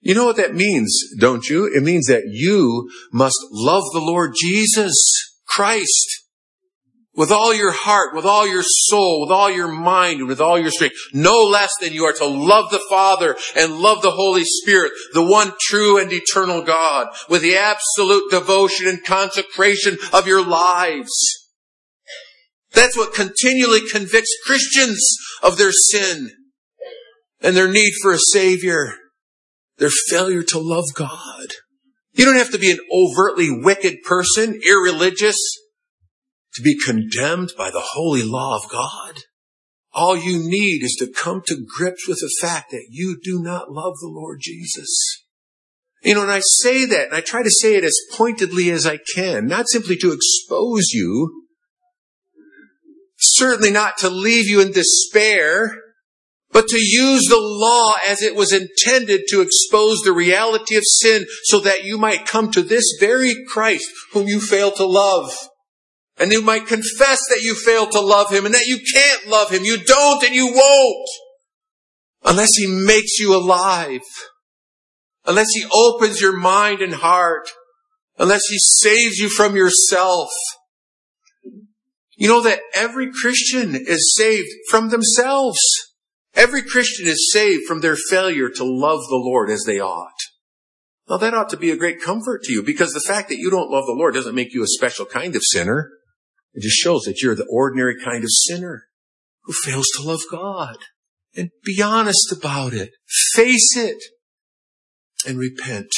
You 0.01 0.15
know 0.15 0.27
what 0.27 0.37
that 0.37 0.55
means, 0.55 0.95
don't 1.19 1.49
you? 1.49 1.71
It 1.75 1.83
means 1.83 2.07
that 2.07 2.25
you 2.27 2.91
must 3.11 3.39
love 3.51 3.85
the 3.93 4.01
Lord 4.01 4.35
Jesus 4.39 4.95
Christ 5.49 6.24
with 7.17 7.31
all 7.31 7.55
your 7.55 7.73
heart, 7.73 8.15
with 8.15 8.25
all 8.25 8.47
your 8.47 8.65
soul, 8.65 9.23
with 9.23 9.31
all 9.31 9.51
your 9.51 9.69
mind, 9.69 10.21
and 10.21 10.29
with 10.29 10.41
all 10.41 10.59
your 10.59 10.71
strength. 10.71 10.97
No 11.13 11.43
less 11.43 11.71
than 11.81 11.93
you 11.93 12.05
are 12.05 12.13
to 12.15 12.27
love 12.27 12.71
the 12.71 12.85
Father 12.89 13.37
and 13.57 13.79
love 13.79 14.03
the 14.03 14.11
Holy 14.11 14.45
Spirit, 14.45 14.93
the 15.13 15.25
one 15.25 15.53
true 15.61 15.99
and 15.99 16.13
eternal 16.13 16.63
God, 16.63 17.09
with 17.29 17.43
the 17.43 17.57
absolute 17.57 18.31
devotion 18.31 18.89
and 18.89 19.05
consecration 19.05 19.97
of 20.13 20.27
your 20.27 20.45
lives. 20.45 21.13
That's 22.73 22.97
what 22.97 23.15
continually 23.15 23.89
convicts 23.89 24.37
Christians 24.45 25.01
of 25.43 25.57
their 25.57 25.73
sin 25.73 26.31
and 27.41 27.57
their 27.57 27.69
need 27.69 27.93
for 28.03 28.13
a 28.13 28.19
Savior, 28.19 28.95
their 29.79 29.93
failure 30.09 30.43
to 30.43 30.59
love 30.59 30.87
God. 30.95 31.47
You 32.15 32.25
don't 32.25 32.37
have 32.37 32.51
to 32.51 32.59
be 32.59 32.71
an 32.71 32.79
overtly 32.93 33.49
wicked 33.51 34.03
person, 34.05 34.61
irreligious, 34.69 35.37
to 36.55 36.63
be 36.63 36.79
condemned 36.79 37.53
by 37.57 37.71
the 37.71 37.83
holy 37.83 38.23
law 38.23 38.57
of 38.57 38.71
God. 38.71 39.23
All 39.93 40.17
you 40.17 40.39
need 40.39 40.83
is 40.83 40.97
to 40.99 41.07
come 41.13 41.43
to 41.47 41.65
grips 41.77 42.09
with 42.09 42.19
the 42.19 42.35
fact 42.41 42.71
that 42.73 42.87
you 42.91 43.19
do 43.23 43.41
not 43.43 43.71
love 43.71 43.95
the 44.01 44.09
Lord 44.09 44.39
Jesus. 44.41 44.89
You 46.03 46.15
know, 46.15 46.23
and 46.23 46.33
I 46.33 46.41
say 46.41 46.85
that, 46.85 47.07
and 47.07 47.15
I 47.15 47.21
try 47.21 47.43
to 47.43 47.51
say 47.51 47.77
it 47.77 47.85
as 47.85 47.97
pointedly 48.13 48.71
as 48.71 48.87
I 48.87 48.99
can, 49.15 49.47
not 49.47 49.69
simply 49.69 49.97
to 49.97 50.13
expose 50.13 50.91
you, 50.93 51.47
certainly 53.17 53.71
not 53.71 53.99
to 53.99 54.11
leave 54.11 54.47
you 54.47 54.61
in 54.61 54.73
despair, 54.73 55.77
but 56.51 56.69
to 56.69 56.79
use 56.79 57.23
the 57.29 57.41
law 57.41 57.95
as 58.07 58.23
it 58.23 58.37
was 58.37 58.53
intended 58.53 59.23
to 59.29 59.41
expose 59.41 60.01
the 60.01 60.13
reality 60.13 60.77
of 60.77 60.85
sin 60.87 61.25
so 61.45 61.59
that 61.61 61.85
you 61.85 61.99
might 61.99 62.27
come 62.27 62.51
to 62.53 62.63
this 62.63 62.97
very 63.01 63.35
Christ 63.49 63.89
whom 64.13 64.29
you 64.29 64.41
fail 64.41 64.71
to 64.73 64.87
love. 64.87 65.33
And 66.19 66.31
you 66.31 66.43
might 66.43 66.67
confess 66.67 67.19
that 67.29 67.43
you 67.43 67.55
fail 67.55 67.87
to 67.89 68.01
love 68.01 68.31
him 68.31 68.47
and 68.47 68.55
that 68.55 68.67
you 68.67 68.79
can't 68.95 69.27
love 69.27 69.51
him. 69.51 69.65
You 69.65 69.79
don't 69.85 70.25
and 70.25 70.35
you 70.35 70.47
won't. 70.47 71.09
unless 72.25 72.51
He 72.57 72.67
makes 72.67 73.19
you 73.19 73.35
alive, 73.37 74.01
unless 75.27 75.49
He 75.55 75.65
opens 75.73 76.21
your 76.21 76.37
mind 76.37 76.81
and 76.81 76.95
heart, 76.95 77.51
unless 78.19 78.43
He 78.49 78.59
saves 78.59 79.19
you 79.19 79.29
from 79.29 79.57
yourself. 79.57 80.29
You 82.17 82.29
know 82.29 82.41
that 82.43 82.61
every 82.75 83.11
Christian 83.13 83.75
is 83.75 84.15
saved 84.17 84.49
from 84.71 84.91
themselves. 84.91 85.59
Every 86.35 86.63
Christian 86.63 87.07
is 87.07 87.31
saved 87.33 87.65
from 87.67 87.81
their 87.81 87.97
failure 87.97 88.49
to 88.49 88.65
love 88.65 89.01
the 89.09 89.17
Lord 89.17 89.51
as 89.51 89.65
they 89.67 89.79
ought. 89.79 90.19
Now 91.09 91.17
that 91.19 91.35
ought 91.35 91.51
to 91.51 91.57
be 91.57 91.71
a 91.71 91.77
great 91.77 92.01
comfort 92.01 92.43
to 92.45 92.53
you 92.53 92.63
because 92.63 92.93
the 92.93 93.05
fact 93.07 93.29
that 93.29 93.39
you 93.39 93.51
don't 93.51 93.71
love 93.71 93.85
the 93.87 93.93
Lord 93.93 94.15
doesn't 94.15 94.35
make 94.35 94.55
you 94.55 94.63
a 94.63 94.69
special 94.69 95.05
kind 95.07 95.37
of 95.37 95.43
sinner. 95.45 95.91
It 96.55 96.63
just 96.63 96.77
shows 96.77 97.03
that 97.03 97.21
you're 97.21 97.35
the 97.35 97.49
ordinary 97.51 97.97
kind 98.03 98.23
of 98.23 98.31
sinner 98.31 98.85
who 99.43 99.53
fails 99.53 99.89
to 99.97 100.03
love 100.03 100.21
God. 100.31 100.77
And 101.37 101.51
be 101.65 101.83
honest 101.83 102.33
about 102.33 102.73
it. 102.73 102.93
Face 103.35 103.77
it. 103.77 104.03
And 105.27 105.39
repent. 105.39 105.91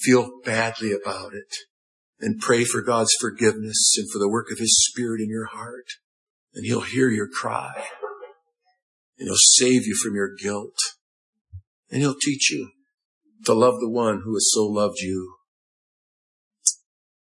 Feel 0.00 0.40
badly 0.44 0.92
about 0.92 1.34
it. 1.34 1.52
And 2.20 2.40
pray 2.40 2.64
for 2.64 2.82
God's 2.82 3.14
forgiveness 3.20 3.94
and 3.98 4.08
for 4.10 4.18
the 4.18 4.28
work 4.28 4.46
of 4.52 4.58
His 4.58 4.84
Spirit 4.88 5.20
in 5.20 5.28
your 5.28 5.46
heart. 5.46 5.86
And 6.54 6.64
He'll 6.64 6.82
hear 6.82 7.08
your 7.08 7.28
cry. 7.28 7.84
And 9.18 9.26
He'll 9.26 9.36
save 9.36 9.86
you 9.86 9.96
from 9.96 10.14
your 10.14 10.30
guilt. 10.40 10.78
And 11.90 12.00
He'll 12.00 12.14
teach 12.14 12.50
you 12.52 12.70
to 13.44 13.54
love 13.54 13.80
the 13.80 13.90
one 13.90 14.22
who 14.24 14.34
has 14.34 14.48
so 14.52 14.64
loved 14.64 14.98
you. 15.00 15.34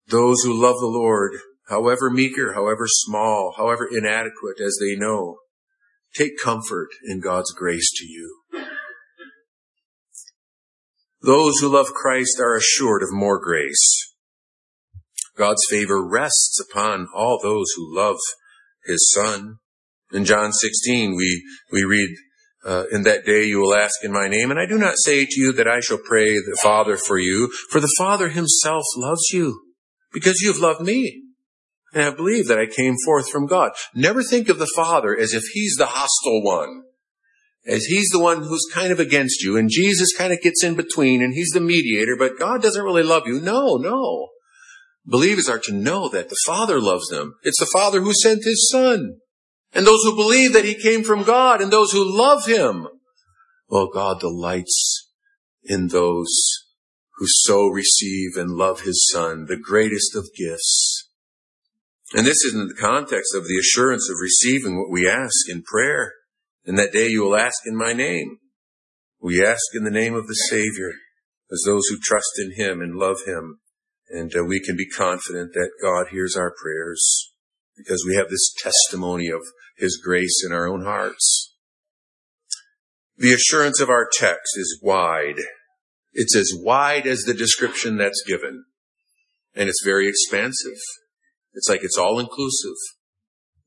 Those 0.06 0.42
who 0.42 0.54
love 0.54 0.76
the 0.78 0.86
Lord 0.86 1.32
however 1.68 2.10
meager, 2.10 2.54
however 2.54 2.84
small, 2.86 3.54
however 3.56 3.88
inadequate 3.90 4.60
as 4.64 4.78
they 4.80 4.96
know, 4.96 5.38
take 6.14 6.32
comfort 6.42 6.88
in 7.04 7.20
God's 7.20 7.52
grace 7.52 7.90
to 7.96 8.06
you. 8.06 8.38
Those 11.20 11.58
who 11.60 11.68
love 11.68 11.88
Christ 11.88 12.38
are 12.40 12.56
assured 12.56 13.02
of 13.02 13.12
more 13.12 13.40
grace. 13.40 14.14
God's 15.36 15.62
favor 15.68 16.06
rests 16.06 16.58
upon 16.60 17.08
all 17.14 17.38
those 17.40 17.66
who 17.76 17.94
love 17.94 18.18
his 18.84 19.10
son. 19.12 19.56
In 20.12 20.24
John 20.24 20.52
16, 20.52 21.16
we, 21.16 21.44
we 21.70 21.84
read, 21.84 22.08
uh, 22.64 22.84
in 22.90 23.02
that 23.02 23.26
day 23.26 23.44
you 23.44 23.60
will 23.60 23.74
ask 23.74 24.02
in 24.02 24.12
my 24.12 24.26
name, 24.26 24.50
and 24.50 24.58
I 24.58 24.66
do 24.66 24.78
not 24.78 24.94
say 24.96 25.26
to 25.26 25.40
you 25.40 25.52
that 25.52 25.68
I 25.68 25.80
shall 25.80 25.98
pray 25.98 26.34
the 26.34 26.58
Father 26.62 26.96
for 26.96 27.18
you, 27.18 27.52
for 27.70 27.80
the 27.80 27.92
Father 27.98 28.30
himself 28.30 28.84
loves 28.96 29.28
you, 29.32 29.60
because 30.12 30.40
you 30.40 30.50
have 30.52 30.62
loved 30.62 30.80
me 30.80 31.27
and 31.92 32.04
I 32.04 32.10
believe 32.10 32.48
that 32.48 32.58
I 32.58 32.66
came 32.66 32.96
forth 33.04 33.30
from 33.30 33.46
God. 33.46 33.72
Never 33.94 34.22
think 34.22 34.48
of 34.48 34.58
the 34.58 34.70
Father 34.76 35.16
as 35.16 35.34
if 35.34 35.44
He's 35.52 35.76
the 35.76 35.86
hostile 35.86 36.42
one, 36.42 36.82
as 37.66 37.84
He's 37.84 38.08
the 38.10 38.20
one 38.20 38.42
who's 38.42 38.66
kind 38.72 38.92
of 38.92 39.00
against 39.00 39.42
you, 39.42 39.56
and 39.56 39.70
Jesus 39.70 40.16
kind 40.16 40.32
of 40.32 40.40
gets 40.40 40.62
in 40.62 40.74
between, 40.74 41.22
and 41.22 41.34
He's 41.34 41.50
the 41.50 41.60
mediator, 41.60 42.16
but 42.18 42.38
God 42.38 42.62
doesn't 42.62 42.84
really 42.84 43.02
love 43.02 43.22
you. 43.26 43.40
No, 43.40 43.76
no. 43.76 44.28
Believers 45.04 45.48
are 45.48 45.60
to 45.60 45.72
know 45.72 46.08
that 46.10 46.28
the 46.28 46.38
Father 46.44 46.80
loves 46.80 47.08
them. 47.08 47.34
It's 47.42 47.60
the 47.60 47.70
Father 47.72 48.02
who 48.02 48.12
sent 48.12 48.44
His 48.44 48.68
Son. 48.70 49.16
And 49.72 49.86
those 49.86 50.02
who 50.02 50.14
believe 50.14 50.52
that 50.52 50.64
He 50.64 50.74
came 50.74 51.02
from 51.02 51.24
God, 51.24 51.60
and 51.60 51.70
those 51.70 51.92
who 51.92 52.04
love 52.04 52.46
Him, 52.46 52.88
well, 53.68 53.88
God 53.92 54.20
delights 54.20 55.10
in 55.62 55.88
those 55.88 56.28
who 57.16 57.26
so 57.26 57.66
receive 57.66 58.36
and 58.36 58.50
love 58.50 58.82
His 58.82 59.08
Son, 59.10 59.46
the 59.46 59.58
greatest 59.58 60.14
of 60.14 60.28
gifts. 60.36 60.87
And 62.14 62.26
this 62.26 62.42
is 62.44 62.54
in 62.54 62.68
the 62.68 62.74
context 62.74 63.34
of 63.34 63.46
the 63.46 63.58
assurance 63.58 64.08
of 64.10 64.16
receiving 64.20 64.78
what 64.78 64.90
we 64.90 65.08
ask 65.08 65.48
in 65.48 65.62
prayer. 65.62 66.14
In 66.64 66.76
that 66.76 66.92
day 66.92 67.08
you 67.08 67.22
will 67.22 67.36
ask 67.36 67.58
in 67.66 67.76
my 67.76 67.92
name. 67.92 68.38
We 69.20 69.44
ask 69.44 69.62
in 69.74 69.84
the 69.84 69.90
name 69.90 70.14
of 70.14 70.26
the 70.26 70.34
Savior 70.34 70.92
as 71.50 71.62
those 71.66 71.86
who 71.88 71.98
trust 72.00 72.38
in 72.38 72.52
Him 72.56 72.80
and 72.80 72.96
love 72.96 73.18
Him. 73.26 73.60
And 74.10 74.34
uh, 74.34 74.44
we 74.44 74.60
can 74.60 74.76
be 74.76 74.88
confident 74.88 75.52
that 75.52 75.70
God 75.82 76.06
hears 76.10 76.34
our 76.34 76.54
prayers 76.62 77.32
because 77.76 78.04
we 78.08 78.16
have 78.16 78.30
this 78.30 78.54
testimony 78.56 79.28
of 79.28 79.40
His 79.76 80.00
grace 80.02 80.42
in 80.46 80.52
our 80.52 80.66
own 80.66 80.84
hearts. 80.84 81.54
The 83.18 83.32
assurance 83.34 83.80
of 83.80 83.90
our 83.90 84.08
text 84.10 84.56
is 84.56 84.80
wide. 84.82 85.40
It's 86.12 86.36
as 86.36 86.52
wide 86.56 87.06
as 87.06 87.22
the 87.22 87.34
description 87.34 87.98
that's 87.98 88.22
given. 88.26 88.64
And 89.54 89.68
it's 89.68 89.84
very 89.84 90.08
expansive. 90.08 90.78
It's 91.58 91.68
like 91.68 91.82
it's 91.82 91.98
all 91.98 92.20
inclusive. 92.20 92.76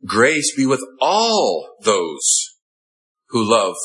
Grace 0.05 0.55
be 0.55 0.65
with 0.65 0.81
all 1.01 1.75
those 1.83 2.23
who 3.29 3.43
love 3.43 3.75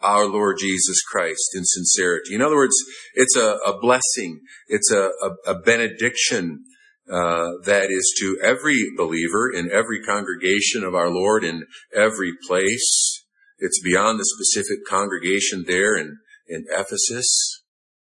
our 0.00 0.26
Lord 0.26 0.58
Jesus 0.60 1.00
Christ 1.02 1.48
in 1.54 1.62
sincerity. 1.64 2.34
In 2.34 2.42
other 2.42 2.56
words, 2.56 2.76
it's 3.14 3.36
a, 3.36 3.56
a 3.66 3.78
blessing. 3.80 4.40
It's 4.68 4.92
a, 4.92 5.08
a, 5.22 5.52
a 5.52 5.58
benediction 5.60 6.64
uh, 7.10 7.52
that 7.64 7.86
is 7.88 8.14
to 8.20 8.38
every 8.42 8.84
believer 8.98 9.50
in 9.50 9.70
every 9.72 10.02
congregation 10.02 10.84
of 10.84 10.94
our 10.94 11.08
Lord 11.08 11.42
in 11.42 11.64
every 11.96 12.32
place. 12.46 13.24
It's 13.58 13.80
beyond 13.82 14.20
the 14.20 14.26
specific 14.26 14.84
congregation 14.86 15.64
there 15.66 15.96
in, 15.96 16.18
in 16.48 16.66
Ephesus. 16.70 17.62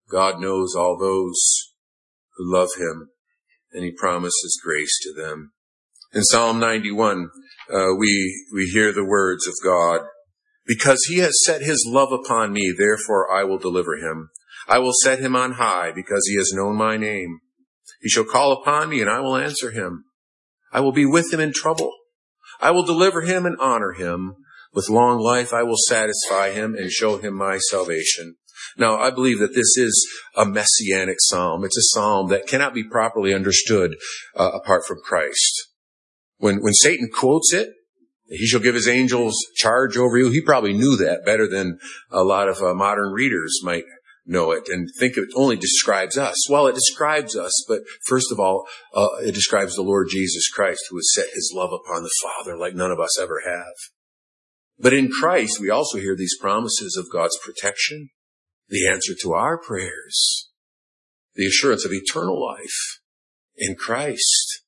God 0.09 0.41
knows 0.41 0.73
all 0.75 0.97
those 0.99 1.73
who 2.37 2.51
love 2.51 2.69
Him 2.75 3.09
and 3.73 3.83
he 3.83 3.91
promises 3.91 4.59
grace 4.63 4.99
to 5.03 5.13
them. 5.13 5.51
In 6.13 6.23
Psalm 6.23 6.59
91, 6.59 7.29
uh, 7.73 7.95
we, 7.97 8.45
we 8.53 8.65
hear 8.65 8.91
the 8.91 9.05
words 9.05 9.47
of 9.47 9.53
God. 9.63 10.01
Because 10.65 11.03
he 11.07 11.17
has 11.19 11.43
set 11.43 11.61
his 11.61 11.85
love 11.87 12.11
upon 12.11 12.53
me, 12.53 12.73
therefore 12.77 13.33
I 13.33 13.43
will 13.43 13.57
deliver 13.57 13.97
him. 13.97 14.29
I 14.67 14.79
will 14.79 14.93
set 15.03 15.19
him 15.19 15.35
on 15.35 15.53
high 15.53 15.91
because 15.93 16.25
he 16.27 16.37
has 16.37 16.53
known 16.53 16.77
my 16.77 16.97
name. 16.97 17.39
He 18.01 18.09
shall 18.09 18.23
call 18.23 18.53
upon 18.53 18.89
me 18.89 19.01
and 19.01 19.09
I 19.09 19.19
will 19.19 19.35
answer 19.35 19.71
him. 19.71 20.05
I 20.71 20.79
will 20.79 20.91
be 20.91 21.05
with 21.05 21.33
him 21.33 21.39
in 21.39 21.51
trouble. 21.53 21.91
I 22.61 22.71
will 22.71 22.85
deliver 22.85 23.21
him 23.21 23.45
and 23.45 23.57
honor 23.59 23.93
him. 23.93 24.35
With 24.73 24.89
long 24.89 25.19
life 25.19 25.53
I 25.53 25.63
will 25.63 25.77
satisfy 25.87 26.51
him 26.51 26.75
and 26.75 26.91
show 26.91 27.17
him 27.17 27.35
my 27.35 27.57
salvation. 27.57 28.35
Now, 28.77 28.97
I 28.97 29.09
believe 29.09 29.39
that 29.39 29.55
this 29.55 29.77
is 29.77 30.07
a 30.35 30.45
messianic 30.45 31.17
psalm. 31.19 31.63
It's 31.63 31.77
a 31.77 31.95
psalm 31.95 32.29
that 32.29 32.47
cannot 32.47 32.73
be 32.73 32.83
properly 32.83 33.33
understood 33.33 33.95
uh, 34.35 34.51
apart 34.53 34.83
from 34.87 34.99
Christ. 35.03 35.69
When, 36.37 36.61
when 36.61 36.73
Satan 36.73 37.09
quotes 37.13 37.53
it, 37.53 37.69
he 38.27 38.47
shall 38.47 38.59
give 38.59 38.75
his 38.75 38.87
angels 38.87 39.35
charge 39.55 39.97
over 39.97 40.17
you. 40.17 40.29
He 40.29 40.41
probably 40.41 40.73
knew 40.73 40.95
that 40.97 41.25
better 41.25 41.47
than 41.47 41.79
a 42.09 42.23
lot 42.23 42.49
of 42.49 42.61
uh, 42.61 42.73
modern 42.73 43.11
readers 43.11 43.59
might 43.63 43.83
know 44.25 44.51
it 44.51 44.63
and 44.69 44.89
think 44.97 45.17
it 45.17 45.29
only 45.35 45.57
describes 45.57 46.17
us. 46.17 46.49
Well, 46.49 46.67
it 46.67 46.75
describes 46.75 47.35
us, 47.35 47.51
but 47.67 47.81
first 48.07 48.31
of 48.31 48.39
all, 48.39 48.65
uh, 48.95 49.07
it 49.21 49.33
describes 49.33 49.75
the 49.75 49.81
Lord 49.81 50.07
Jesus 50.09 50.49
Christ 50.49 50.81
who 50.89 50.97
has 50.97 51.11
set 51.13 51.27
his 51.33 51.51
love 51.53 51.71
upon 51.73 52.03
the 52.03 52.11
Father 52.23 52.57
like 52.57 52.73
none 52.73 52.91
of 52.91 52.99
us 52.99 53.19
ever 53.19 53.41
have. 53.45 53.73
But 54.79 54.93
in 54.93 55.11
Christ, 55.11 55.59
we 55.59 55.69
also 55.69 55.99
hear 55.99 56.15
these 56.15 56.37
promises 56.39 56.97
of 56.97 57.11
God's 57.11 57.37
protection, 57.43 58.09
the 58.73 58.89
answer 58.91 59.13
to 59.21 59.33
our 59.33 59.59
prayers, 59.59 60.49
the 61.35 61.45
assurance 61.45 61.85
of 61.85 61.91
eternal 61.93 62.43
life 62.43 62.99
in 63.55 63.75
Christ. 63.75 64.63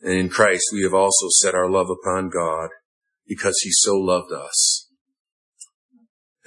And 0.00 0.14
in 0.14 0.28
Christ 0.28 0.64
we 0.72 0.82
have 0.82 0.92
also 0.92 1.28
set 1.30 1.54
our 1.54 1.70
love 1.70 1.86
upon 1.88 2.28
God 2.28 2.70
because 3.24 3.54
he 3.62 3.70
so 3.70 3.94
loved 3.94 4.32
us. 4.32 4.88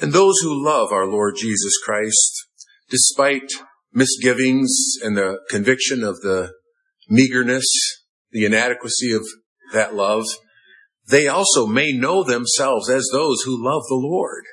And 0.02 0.12
those 0.12 0.36
who 0.42 0.66
love 0.66 0.92
our 0.92 1.08
Lord 1.08 1.36
Jesus 1.38 1.74
Christ, 1.86 2.48
despite 2.90 3.50
misgivings 3.94 4.96
and 5.02 5.16
the 5.16 5.40
conviction 5.50 6.04
of 6.04 6.20
the 6.20 6.52
meagerness, 7.10 7.66
the 8.32 8.44
inadequacy 8.44 9.14
of 9.14 9.26
that 9.72 9.96
love, 9.96 10.26
they 11.08 11.30
also 11.30 11.66
may 11.66 11.94
know 11.94 12.26
themselves 12.26 12.90
as 12.90 13.08
those 13.14 13.38
who 13.46 13.66
love 13.66 13.84
the 13.88 13.96
Lord. 13.96 14.44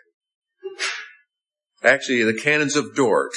Actually, 1.87 2.25
the 2.25 2.35
canons 2.35 2.75
of 2.75 2.97
Dort, 2.97 3.31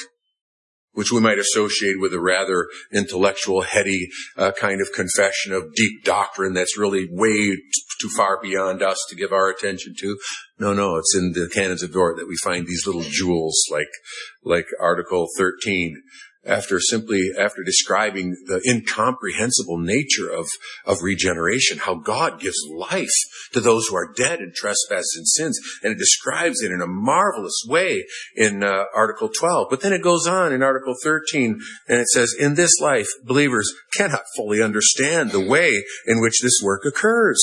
which 0.94 1.12
we 1.12 1.22
might 1.22 1.38
associate 1.38 2.00
with 2.00 2.14
a 2.14 2.20
rather 2.20 2.68
intellectual, 2.92 3.62
heady 3.62 4.10
uh, 4.36 4.52
kind 4.60 4.82
of 4.82 4.92
confession 4.92 5.54
of 5.54 5.76
deep 5.76 6.04
doctrine 6.04 6.54
that's 6.54 6.78
really 6.78 7.08
way 7.12 7.30
t- 7.32 7.62
too 8.02 8.10
far 8.10 8.42
beyond 8.42 8.82
us 8.82 8.98
to 9.08 9.16
give 9.16 9.32
our 9.32 9.50
attention 9.50 9.94
to. 10.00 10.18
No, 10.58 10.74
no, 10.74 10.96
it's 10.96 11.16
in 11.16 11.34
the 11.34 11.48
canons 11.54 11.84
of 11.84 11.94
Dort 11.94 12.18
that 12.18 12.28
we 12.28 12.38
find 12.44 12.66
these 12.66 12.88
little 12.88 13.04
jewels 13.04 13.62
like, 13.72 13.88
like 14.44 14.66
Article 14.82 15.28
13 15.38 16.02
after 16.46 16.80
simply 16.80 17.32
after 17.38 17.64
describing 17.64 18.32
the 18.46 18.62
incomprehensible 18.68 19.78
nature 19.78 20.30
of, 20.30 20.48
of 20.86 20.98
regeneration, 21.02 21.80
how 21.80 21.96
God 21.96 22.40
gives 22.40 22.58
life 22.74 23.10
to 23.52 23.60
those 23.60 23.88
who 23.88 23.96
are 23.98 24.14
dead 24.16 24.40
in 24.40 24.54
trespasses 24.56 25.16
and 25.18 25.28
sins. 25.28 25.60
And 25.84 25.92
it 25.92 26.00
describes 26.00 26.62
it 26.62 26.72
in 26.72 26.82
a 26.82 26.88
marvelous 26.88 27.62
way 27.68 28.06
in 28.36 28.64
uh, 28.64 28.86
Article 28.96 29.30
12. 29.30 29.68
But 29.70 29.82
then 29.82 29.94
it 29.94 30.02
goes 30.02 30.28
on 30.28 30.54
in 30.54 30.64
Article 30.64 30.96
13 31.04 31.60
and 31.88 32.00
it 32.00 32.08
says, 32.08 32.34
in 32.40 32.56
this 32.56 32.80
life, 32.80 33.10
believers 33.26 33.74
cannot 33.94 34.24
fully 34.36 34.62
understand 34.62 35.32
the 35.32 35.46
way 35.46 35.84
in 36.08 36.22
which 36.22 36.42
this 36.42 36.62
work 36.64 36.84
occurs. 36.86 37.42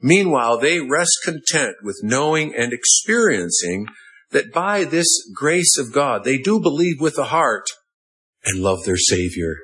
Meanwhile, 0.00 0.58
they 0.58 0.80
rest 0.80 1.18
content 1.24 1.76
with 1.82 2.00
knowing 2.02 2.54
and 2.54 2.72
experiencing 2.72 3.86
that 4.30 4.52
by 4.52 4.84
this 4.84 5.08
grace 5.34 5.76
of 5.76 5.92
God, 5.92 6.24
they 6.24 6.38
do 6.38 6.60
believe 6.60 7.00
with 7.00 7.16
the 7.16 7.24
heart 7.24 7.66
and 8.44 8.62
love 8.62 8.84
their 8.84 8.96
Savior. 8.96 9.56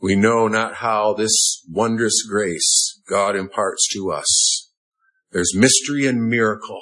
We 0.00 0.14
know 0.14 0.46
not 0.46 0.76
how 0.76 1.14
this 1.14 1.64
wondrous 1.68 2.22
grace 2.28 3.00
God 3.08 3.34
imparts 3.34 3.88
to 3.94 4.10
us. 4.12 4.70
There's 5.32 5.54
mystery 5.54 6.06
and 6.06 6.28
miracle 6.28 6.80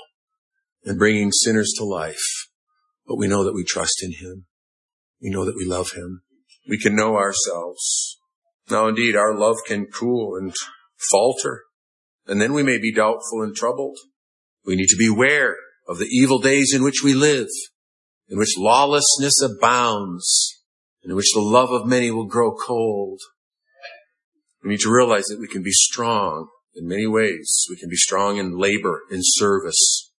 in 0.84 0.98
bringing 0.98 1.32
sinners 1.32 1.72
to 1.78 1.84
life, 1.84 2.48
but 3.06 3.16
we 3.16 3.26
know 3.26 3.42
that 3.44 3.54
we 3.54 3.64
trust 3.64 4.02
in 4.02 4.12
Him. 4.12 4.46
We 5.20 5.30
know 5.30 5.44
that 5.44 5.56
we 5.56 5.64
love 5.64 5.92
Him. 5.92 6.22
We 6.68 6.78
can 6.78 6.94
know 6.94 7.16
ourselves. 7.16 8.18
Now 8.70 8.88
indeed, 8.88 9.16
our 9.16 9.36
love 9.36 9.56
can 9.66 9.86
cool 9.86 10.36
and 10.36 10.54
falter, 11.10 11.62
and 12.26 12.40
then 12.40 12.52
we 12.52 12.62
may 12.62 12.78
be 12.78 12.92
doubtful 12.92 13.42
and 13.42 13.54
troubled. 13.54 13.98
We 14.64 14.76
need 14.76 14.88
to 14.88 14.96
beware 14.98 15.56
of 15.88 15.98
the 15.98 16.08
evil 16.10 16.40
days 16.40 16.72
in 16.74 16.82
which 16.82 17.02
we 17.02 17.14
live, 17.14 17.48
in 18.28 18.38
which 18.38 18.56
lawlessness 18.56 19.40
abounds, 19.40 20.62
and 21.02 21.10
in 21.10 21.16
which 21.16 21.32
the 21.32 21.40
love 21.40 21.70
of 21.70 21.86
many 21.86 22.10
will 22.10 22.26
grow 22.26 22.54
cold. 22.54 23.20
We 24.62 24.70
need 24.70 24.80
to 24.80 24.92
realize 24.92 25.24
that 25.26 25.38
we 25.38 25.46
can 25.46 25.62
be 25.62 25.70
strong 25.70 26.48
in 26.74 26.88
many 26.88 27.06
ways. 27.06 27.64
We 27.70 27.76
can 27.76 27.88
be 27.88 27.96
strong 27.96 28.36
in 28.36 28.58
labor, 28.58 29.02
in 29.10 29.20
service, 29.22 30.12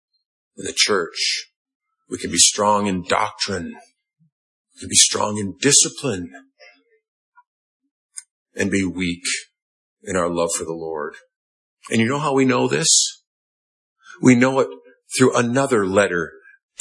in 0.55 0.65
the 0.65 0.73
church. 0.75 1.49
We 2.09 2.17
can 2.17 2.31
be 2.31 2.37
strong 2.37 2.87
in 2.87 3.03
doctrine. 3.03 3.73
We 3.75 4.79
can 4.79 4.89
be 4.89 4.95
strong 4.95 5.37
in 5.37 5.55
discipline 5.59 6.31
and 8.55 8.71
be 8.71 8.85
weak 8.85 9.23
in 10.03 10.15
our 10.15 10.29
love 10.29 10.49
for 10.57 10.63
the 10.63 10.73
Lord. 10.73 11.15
And 11.91 11.99
you 11.99 12.07
know 12.07 12.19
how 12.19 12.33
we 12.33 12.45
know 12.45 12.67
this? 12.67 13.21
We 14.21 14.35
know 14.35 14.59
it 14.59 14.67
through 15.17 15.35
another 15.35 15.85
letter 15.85 16.31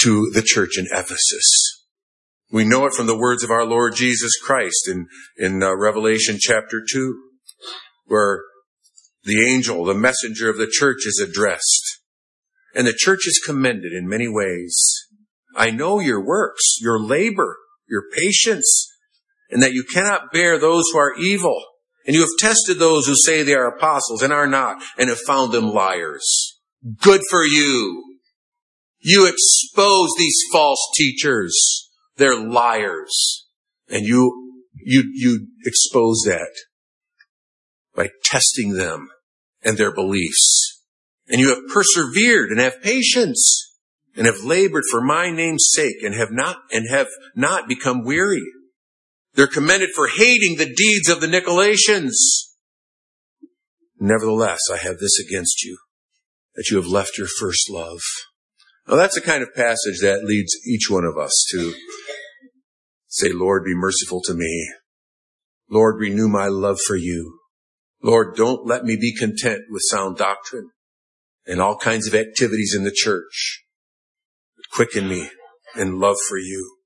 to 0.01 0.31
the 0.33 0.43
church 0.43 0.79
in 0.79 0.87
Ephesus. 0.91 1.85
We 2.51 2.65
know 2.65 2.87
it 2.87 2.93
from 2.93 3.07
the 3.07 3.19
words 3.19 3.43
of 3.43 3.51
our 3.51 3.65
Lord 3.65 3.95
Jesus 3.97 4.33
Christ 4.43 4.89
in, 4.89 5.09
in 5.37 5.63
uh, 5.63 5.77
Revelation 5.77 6.37
chapter 6.39 6.83
2, 6.89 7.23
where 8.07 8.43
the 9.25 9.45
angel, 9.45 9.85
the 9.85 9.95
messenger 9.95 10.49
of 10.49 10.57
the 10.57 10.71
church 10.71 11.07
is 11.07 11.21
addressed. 11.23 12.01
And 12.75 12.87
the 12.87 12.95
church 12.97 13.27
is 13.27 13.43
commended 13.45 13.93
in 13.93 14.09
many 14.09 14.29
ways. 14.29 14.79
I 15.57 15.71
know 15.71 15.99
your 15.99 16.25
works, 16.25 16.77
your 16.81 17.01
labor, 17.01 17.57
your 17.89 18.05
patience, 18.15 18.93
and 19.51 19.63
that 19.63 19.73
you 19.73 19.85
cannot 19.93 20.33
bear 20.33 20.59
those 20.59 20.85
who 20.93 20.99
are 20.99 21.15
evil. 21.17 21.61
And 22.07 22.15
you 22.15 22.21
have 22.21 22.29
tested 22.39 22.79
those 22.79 23.07
who 23.07 23.17
say 23.17 23.43
they 23.43 23.55
are 23.55 23.67
apostles 23.67 24.23
and 24.23 24.33
are 24.33 24.47
not, 24.47 24.81
and 24.97 25.09
have 25.09 25.19
found 25.19 25.53
them 25.53 25.71
liars. 25.71 26.61
Good 27.01 27.23
for 27.29 27.45
you. 27.45 28.06
You 29.09 29.29
expose 29.29 30.09
these 30.19 30.37
false 30.51 30.81
teachers. 30.97 31.89
They're 32.17 32.37
liars. 32.37 33.47
And 33.89 34.05
you, 34.05 34.59
you, 34.75 35.05
you 35.15 35.47
expose 35.65 36.25
that 36.27 36.51
by 37.95 38.09
testing 38.25 38.73
them 38.73 39.07
and 39.63 39.79
their 39.79 39.95
beliefs. 39.95 40.83
And 41.29 41.41
you 41.41 41.51
have 41.51 41.73
persevered 41.73 42.51
and 42.51 42.59
have 42.59 42.83
patience 42.83 43.79
and 44.17 44.27
have 44.27 44.43
labored 44.43 44.83
for 44.91 45.01
my 45.01 45.31
name's 45.31 45.69
sake 45.71 46.03
and 46.03 46.17
have 46.17 46.33
not, 46.33 46.57
and 46.73 46.91
have 46.91 47.07
not 47.37 47.69
become 47.69 48.05
weary. 48.05 48.43
They're 49.35 49.47
commended 49.47 49.91
for 49.95 50.09
hating 50.09 50.57
the 50.57 50.75
deeds 50.75 51.09
of 51.09 51.21
the 51.21 51.29
Nicolaitans. 51.29 52.17
Nevertheless, 54.01 54.63
I 54.69 54.79
have 54.79 54.99
this 54.99 55.17
against 55.21 55.63
you, 55.63 55.79
that 56.57 56.71
you 56.73 56.77
have 56.79 56.89
left 56.89 57.17
your 57.17 57.29
first 57.29 57.71
love. 57.71 58.01
Now 58.89 58.97
that's 58.97 59.15
the 59.15 59.21
kind 59.21 59.43
of 59.43 59.55
passage 59.55 60.01
that 60.03 60.25
leads 60.25 60.55
each 60.67 60.89
one 60.91 61.05
of 61.05 61.19
us 61.19 61.33
to 61.51 61.75
say, 63.09 63.31
Lord, 63.33 63.65
be 63.65 63.75
merciful 63.75 64.21
to 64.25 64.35
me. 64.35 64.73
Lord, 65.69 65.99
renew 65.99 66.29
my 66.29 66.47
love 66.47 66.79
for 66.87 66.97
you. 66.97 67.41
Lord, 68.03 68.37
don't 68.37 68.67
let 68.67 68.85
me 68.85 68.97
be 68.97 69.15
content 69.15 69.63
with 69.71 69.83
sound 69.91 70.17
doctrine 70.17 70.71
and 71.47 71.61
all 71.61 71.77
kinds 71.77 72.07
of 72.07 72.15
activities 72.15 72.75
in 72.77 72.85
the 72.85 72.95
church. 72.95 73.65
Quicken 74.73 75.09
me 75.09 75.31
in 75.77 75.99
love 75.99 76.17
for 76.29 76.39
you. 76.39 76.77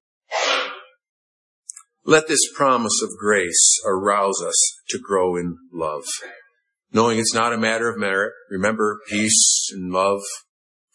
Let 2.04 2.28
this 2.28 2.50
promise 2.54 3.02
of 3.02 3.10
grace 3.18 3.80
arouse 3.86 4.42
us 4.42 4.56
to 4.88 4.98
grow 4.98 5.36
in 5.36 5.56
love. 5.72 6.04
Knowing 6.92 7.18
it's 7.18 7.34
not 7.34 7.52
a 7.52 7.58
matter 7.58 7.90
of 7.90 7.98
merit. 7.98 8.32
Remember, 8.50 9.00
peace 9.08 9.70
and 9.72 9.92
love 9.92 10.22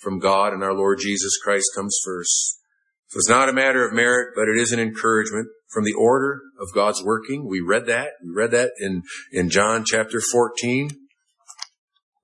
from 0.05 0.19
God 0.19 0.53
and 0.53 0.63
our 0.63 0.73
Lord 0.73 0.99
Jesus 1.01 1.37
Christ 1.43 1.65
comes 1.75 1.97
first. 2.05 2.59
So 3.07 3.17
it's 3.17 3.29
not 3.29 3.49
a 3.49 3.53
matter 3.53 3.85
of 3.85 3.93
merit, 3.93 4.33
but 4.35 4.47
it 4.47 4.57
is 4.57 4.71
an 4.71 4.79
encouragement 4.79 5.47
from 5.73 5.83
the 5.83 5.93
order 5.93 6.41
of 6.61 6.73
God's 6.73 7.03
working. 7.03 7.47
We 7.49 7.59
read 7.59 7.87
that. 7.87 8.11
We 8.23 8.31
read 8.31 8.51
that 8.51 8.71
in, 8.79 9.01
in 9.31 9.49
John 9.49 9.83
chapter 9.83 10.21
14, 10.31 10.91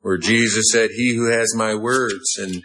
where 0.02 0.18
Jesus 0.18 0.66
said, 0.72 0.92
He 0.92 1.16
who 1.16 1.32
has 1.32 1.56
my 1.56 1.74
words 1.74 2.38
and 2.38 2.62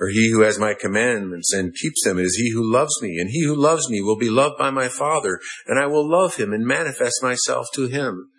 or 0.00 0.08
he 0.08 0.30
who 0.32 0.40
has 0.40 0.58
my 0.58 0.72
commandments 0.72 1.52
and 1.52 1.74
keeps 1.74 2.02
them 2.04 2.18
is 2.18 2.34
he 2.36 2.52
who 2.52 2.72
loves 2.72 3.02
me, 3.02 3.18
and 3.18 3.28
he 3.28 3.44
who 3.44 3.54
loves 3.54 3.90
me 3.90 4.00
will 4.00 4.16
be 4.16 4.30
loved 4.30 4.56
by 4.58 4.70
my 4.70 4.88
Father, 4.88 5.38
and 5.66 5.78
I 5.78 5.86
will 5.86 6.08
love 6.08 6.36
him 6.36 6.54
and 6.54 6.64
manifest 6.64 7.22
myself 7.22 7.66
to 7.74 7.86
him. 7.86 8.30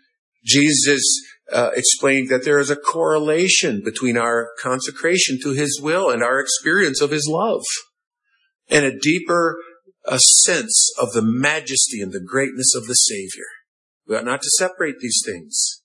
Jesus 0.44 1.04
uh, 1.54 1.72
explained 1.76 2.30
that 2.30 2.46
there 2.46 2.60
is 2.60 2.70
a 2.70 2.76
correlation 2.76 3.82
between 3.84 4.18
our 4.18 4.50
consecration 4.62 5.38
to 5.44 5.52
his 5.52 5.80
will 5.82 6.10
and 6.10 6.24
our 6.24 6.40
experience 6.40 7.02
of 7.02 7.12
his 7.12 7.28
love, 7.30 7.62
and 8.70 8.86
a 8.86 8.98
deeper 8.98 9.58
a 10.06 10.20
sense 10.20 10.92
of 11.00 11.12
the 11.14 11.22
majesty 11.22 12.02
and 12.02 12.12
the 12.12 12.24
greatness 12.26 12.74
of 12.76 12.88
the 12.88 12.96
Savior. 12.96 13.46
We 14.08 14.16
ought 14.16 14.26
not 14.26 14.42
to 14.42 14.50
separate 14.58 14.96
these 15.00 15.22
things. 15.26 15.82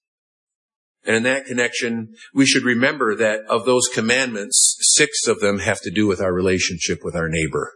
And 1.04 1.14
in 1.14 1.22
that 1.22 1.46
connection, 1.46 2.14
we 2.34 2.46
should 2.46 2.64
remember 2.64 3.14
that 3.14 3.40
of 3.48 3.64
those 3.64 3.88
commandments, 3.94 4.76
six 4.80 5.26
of 5.28 5.40
them 5.40 5.60
have 5.60 5.80
to 5.82 5.90
do 5.90 6.06
with 6.06 6.20
our 6.20 6.32
relationship 6.32 7.00
with 7.04 7.14
our 7.14 7.28
neighbor. 7.28 7.72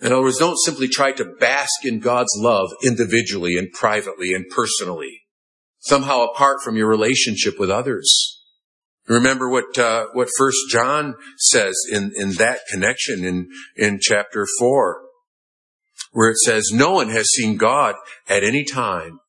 In 0.00 0.12
other 0.12 0.22
words, 0.22 0.38
don't 0.38 0.58
simply 0.58 0.88
try 0.88 1.12
to 1.12 1.34
bask 1.38 1.84
in 1.84 2.00
God's 2.00 2.32
love 2.36 2.70
individually 2.82 3.56
and 3.56 3.70
privately 3.72 4.32
and 4.32 4.46
personally, 4.50 5.23
somehow 5.84 6.24
apart 6.24 6.62
from 6.62 6.76
your 6.76 6.88
relationship 6.88 7.58
with 7.58 7.70
others. 7.70 8.40
Remember 9.06 9.50
what 9.50 9.76
uh, 9.78 10.06
what 10.14 10.28
First 10.38 10.58
John 10.70 11.14
says 11.36 11.74
in 11.90 12.12
in 12.16 12.32
that 12.34 12.60
connection 12.70 13.24
in 13.24 13.48
in 13.76 13.98
chapter 14.00 14.46
four, 14.58 15.02
where 16.12 16.30
it 16.30 16.38
says, 16.38 16.70
"No 16.72 16.92
one 16.92 17.10
has 17.10 17.28
seen 17.28 17.56
God 17.56 17.96
at 18.28 18.42
any 18.44 18.64
time." 18.64 19.20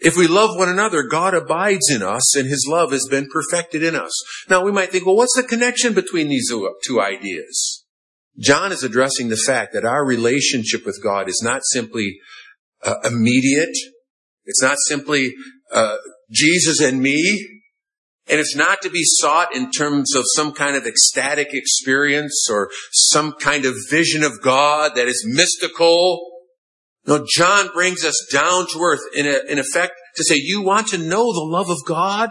If 0.00 0.16
we 0.16 0.26
love 0.26 0.56
one 0.56 0.70
another, 0.70 1.02
God 1.02 1.34
abides 1.34 1.90
in 1.90 2.02
us 2.02 2.34
and 2.34 2.48
his 2.48 2.66
love 2.66 2.90
has 2.90 3.06
been 3.10 3.28
perfected 3.30 3.82
in 3.82 3.94
us. 3.94 4.12
Now 4.48 4.64
we 4.64 4.72
might 4.72 4.90
think, 4.90 5.04
well, 5.04 5.16
what's 5.16 5.36
the 5.36 5.42
connection 5.42 5.92
between 5.92 6.28
these 6.28 6.50
two 6.82 7.00
ideas? 7.02 7.84
John 8.38 8.72
is 8.72 8.82
addressing 8.82 9.28
the 9.28 9.36
fact 9.36 9.74
that 9.74 9.84
our 9.84 10.02
relationship 10.02 10.86
with 10.86 11.02
God 11.02 11.28
is 11.28 11.42
not 11.44 11.60
simply 11.64 12.18
uh, 12.82 12.94
immediate. 13.04 13.76
It's 14.46 14.62
not 14.62 14.78
simply 14.86 15.34
uh, 15.72 15.96
Jesus 16.30 16.80
and 16.80 17.00
me. 17.00 17.46
And 18.28 18.38
it's 18.38 18.54
not 18.54 18.80
to 18.82 18.90
be 18.90 19.02
sought 19.02 19.56
in 19.56 19.72
terms 19.72 20.14
of 20.14 20.24
some 20.36 20.52
kind 20.52 20.76
of 20.76 20.86
ecstatic 20.86 21.48
experience 21.52 22.48
or 22.48 22.70
some 22.92 23.32
kind 23.32 23.64
of 23.64 23.74
vision 23.90 24.22
of 24.22 24.40
God 24.40 24.92
that 24.94 25.08
is 25.08 25.24
mystical 25.26 26.30
no, 27.06 27.24
John 27.26 27.68
brings 27.72 28.04
us 28.04 28.28
down 28.32 28.66
to 28.68 28.78
earth 28.80 29.00
in, 29.14 29.26
a, 29.26 29.40
in 29.50 29.58
effect 29.58 29.94
to 30.16 30.24
say, 30.24 30.36
you 30.36 30.62
want 30.62 30.88
to 30.88 30.98
know 30.98 31.32
the 31.32 31.44
love 31.44 31.70
of 31.70 31.78
God? 31.86 32.30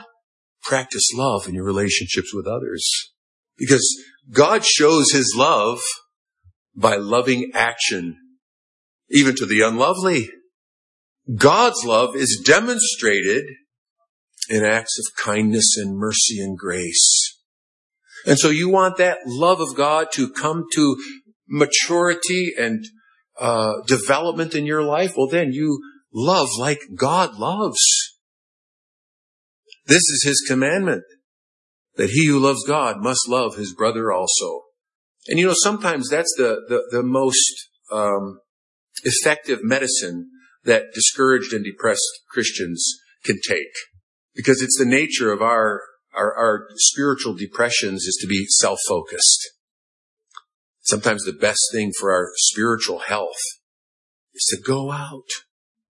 Practice 0.63 1.09
love 1.15 1.47
in 1.47 1.55
your 1.55 1.63
relationships 1.63 2.33
with 2.33 2.45
others. 2.47 2.87
Because 3.57 3.85
God 4.31 4.63
shows 4.65 5.11
his 5.11 5.35
love 5.37 5.79
by 6.75 6.95
loving 6.95 7.51
action, 7.53 8.17
even 9.09 9.35
to 9.35 9.45
the 9.45 9.61
unlovely. 9.61 10.29
God's 11.35 11.83
love 11.85 12.15
is 12.15 12.41
demonstrated 12.43 13.45
in 14.49 14.65
acts 14.65 14.97
of 14.99 15.23
kindness 15.23 15.75
and 15.77 15.97
mercy 15.97 16.39
and 16.41 16.57
grace. 16.57 17.37
And 18.25 18.39
so 18.39 18.49
you 18.49 18.69
want 18.69 18.97
that 18.97 19.19
love 19.25 19.59
of 19.59 19.75
God 19.75 20.07
to 20.13 20.31
come 20.31 20.65
to 20.73 20.97
maturity 21.47 22.53
and 22.57 22.83
uh, 23.39 23.73
development 23.87 24.55
in 24.55 24.65
your 24.65 24.83
life, 24.83 25.13
well, 25.15 25.27
then 25.27 25.53
you 25.53 25.81
love 26.13 26.49
like 26.57 26.79
God 26.95 27.35
loves. 27.35 27.79
This 29.85 30.03
is 30.09 30.23
his 30.25 30.45
commandment 30.47 31.03
that 31.95 32.09
he 32.09 32.27
who 32.27 32.39
loves 32.39 32.63
God 32.67 32.97
must 33.01 33.27
love 33.27 33.55
his 33.55 33.73
brother 33.73 34.11
also. 34.11 34.63
And 35.27 35.39
you 35.39 35.47
know, 35.47 35.55
sometimes 35.55 36.09
that's 36.09 36.33
the, 36.37 36.61
the, 36.67 36.83
the 36.91 37.03
most 37.03 37.69
um, 37.91 38.39
effective 39.03 39.59
medicine 39.63 40.29
that 40.65 40.93
discouraged 40.93 41.53
and 41.53 41.63
depressed 41.63 42.07
Christians 42.29 42.99
can 43.23 43.37
take. 43.47 43.73
Because 44.35 44.61
it's 44.61 44.77
the 44.77 44.85
nature 44.85 45.31
of 45.31 45.41
our, 45.41 45.81
our, 46.15 46.35
our 46.35 46.67
spiritual 46.75 47.33
depressions 47.33 48.05
is 48.05 48.17
to 48.21 48.27
be 48.27 48.45
self-focused. 48.47 49.49
Sometimes 50.81 51.23
the 51.23 51.33
best 51.33 51.61
thing 51.71 51.91
for 51.99 52.11
our 52.11 52.31
spiritual 52.35 52.99
health 52.99 53.39
is 54.33 54.45
to 54.51 54.61
go 54.61 54.91
out, 54.91 55.27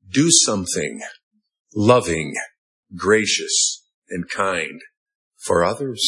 do 0.10 0.30
something 0.32 1.02
loving, 1.76 2.34
gracious, 2.96 3.86
and 4.10 4.30
kind 4.30 4.82
for 5.38 5.64
others. 5.64 6.02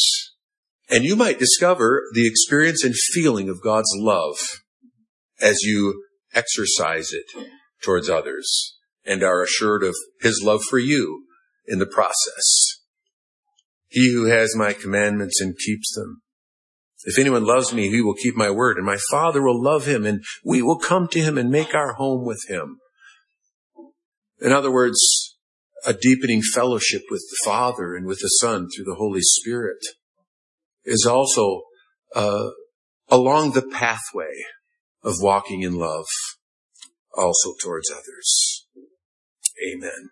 And 0.90 1.04
you 1.04 1.16
might 1.16 1.40
discover 1.40 2.04
the 2.14 2.28
experience 2.28 2.84
and 2.84 2.96
feeling 3.14 3.48
of 3.50 3.64
God's 3.64 3.92
love 3.96 4.38
as 5.40 5.62
you 5.62 6.04
exercise 6.34 7.12
it 7.14 7.26
towards 7.84 8.10
others 8.10 8.78
and 9.06 9.24
are 9.24 9.44
assured 9.44 9.84
of 9.84 9.96
his 10.22 10.42
love 10.44 10.62
for 10.64 10.80
you 10.80 11.26
in 11.68 11.80
the 11.80 11.86
process. 11.86 12.80
He 13.88 14.14
who 14.14 14.26
has 14.26 14.56
my 14.56 14.74
commandments 14.74 15.42
and 15.42 15.58
keeps 15.58 15.94
them. 15.96 16.22
If 17.04 17.18
anyone 17.18 17.46
loves 17.46 17.74
me, 17.74 17.90
he 17.90 18.02
will 18.02 18.14
keep 18.14 18.36
my 18.36 18.52
word 18.52 18.78
and 18.78 18.86
my 18.86 18.98
father 19.10 19.42
will 19.42 19.62
love 19.62 19.86
him 19.86 20.06
and 20.06 20.24
we 20.46 20.62
will 20.62 20.78
come 20.78 21.08
to 21.10 21.20
him 21.20 21.38
and 21.38 21.50
make 21.50 21.74
our 21.74 21.94
home 21.94 22.26
with 22.26 22.46
him. 22.48 22.78
In 24.40 24.52
other 24.52 24.72
words, 24.72 25.32
a 25.86 25.94
deepening 25.94 26.42
fellowship 26.42 27.04
with 27.10 27.22
the 27.30 27.50
Father 27.50 27.96
and 27.96 28.06
with 28.06 28.20
the 28.20 28.28
Son 28.28 28.68
through 28.70 28.86
the 28.86 28.96
Holy 28.96 29.22
Spirit 29.22 29.80
is 30.86 31.06
also 31.06 31.62
uh, 32.16 32.50
along 33.10 33.52
the 33.52 33.62
pathway 33.62 34.44
of 35.04 35.16
walking 35.20 35.64
in 35.64 35.76
love 35.76 36.06
also 37.18 37.54
towards 37.62 37.92
others. 37.92 38.68
Amen. 39.68 40.10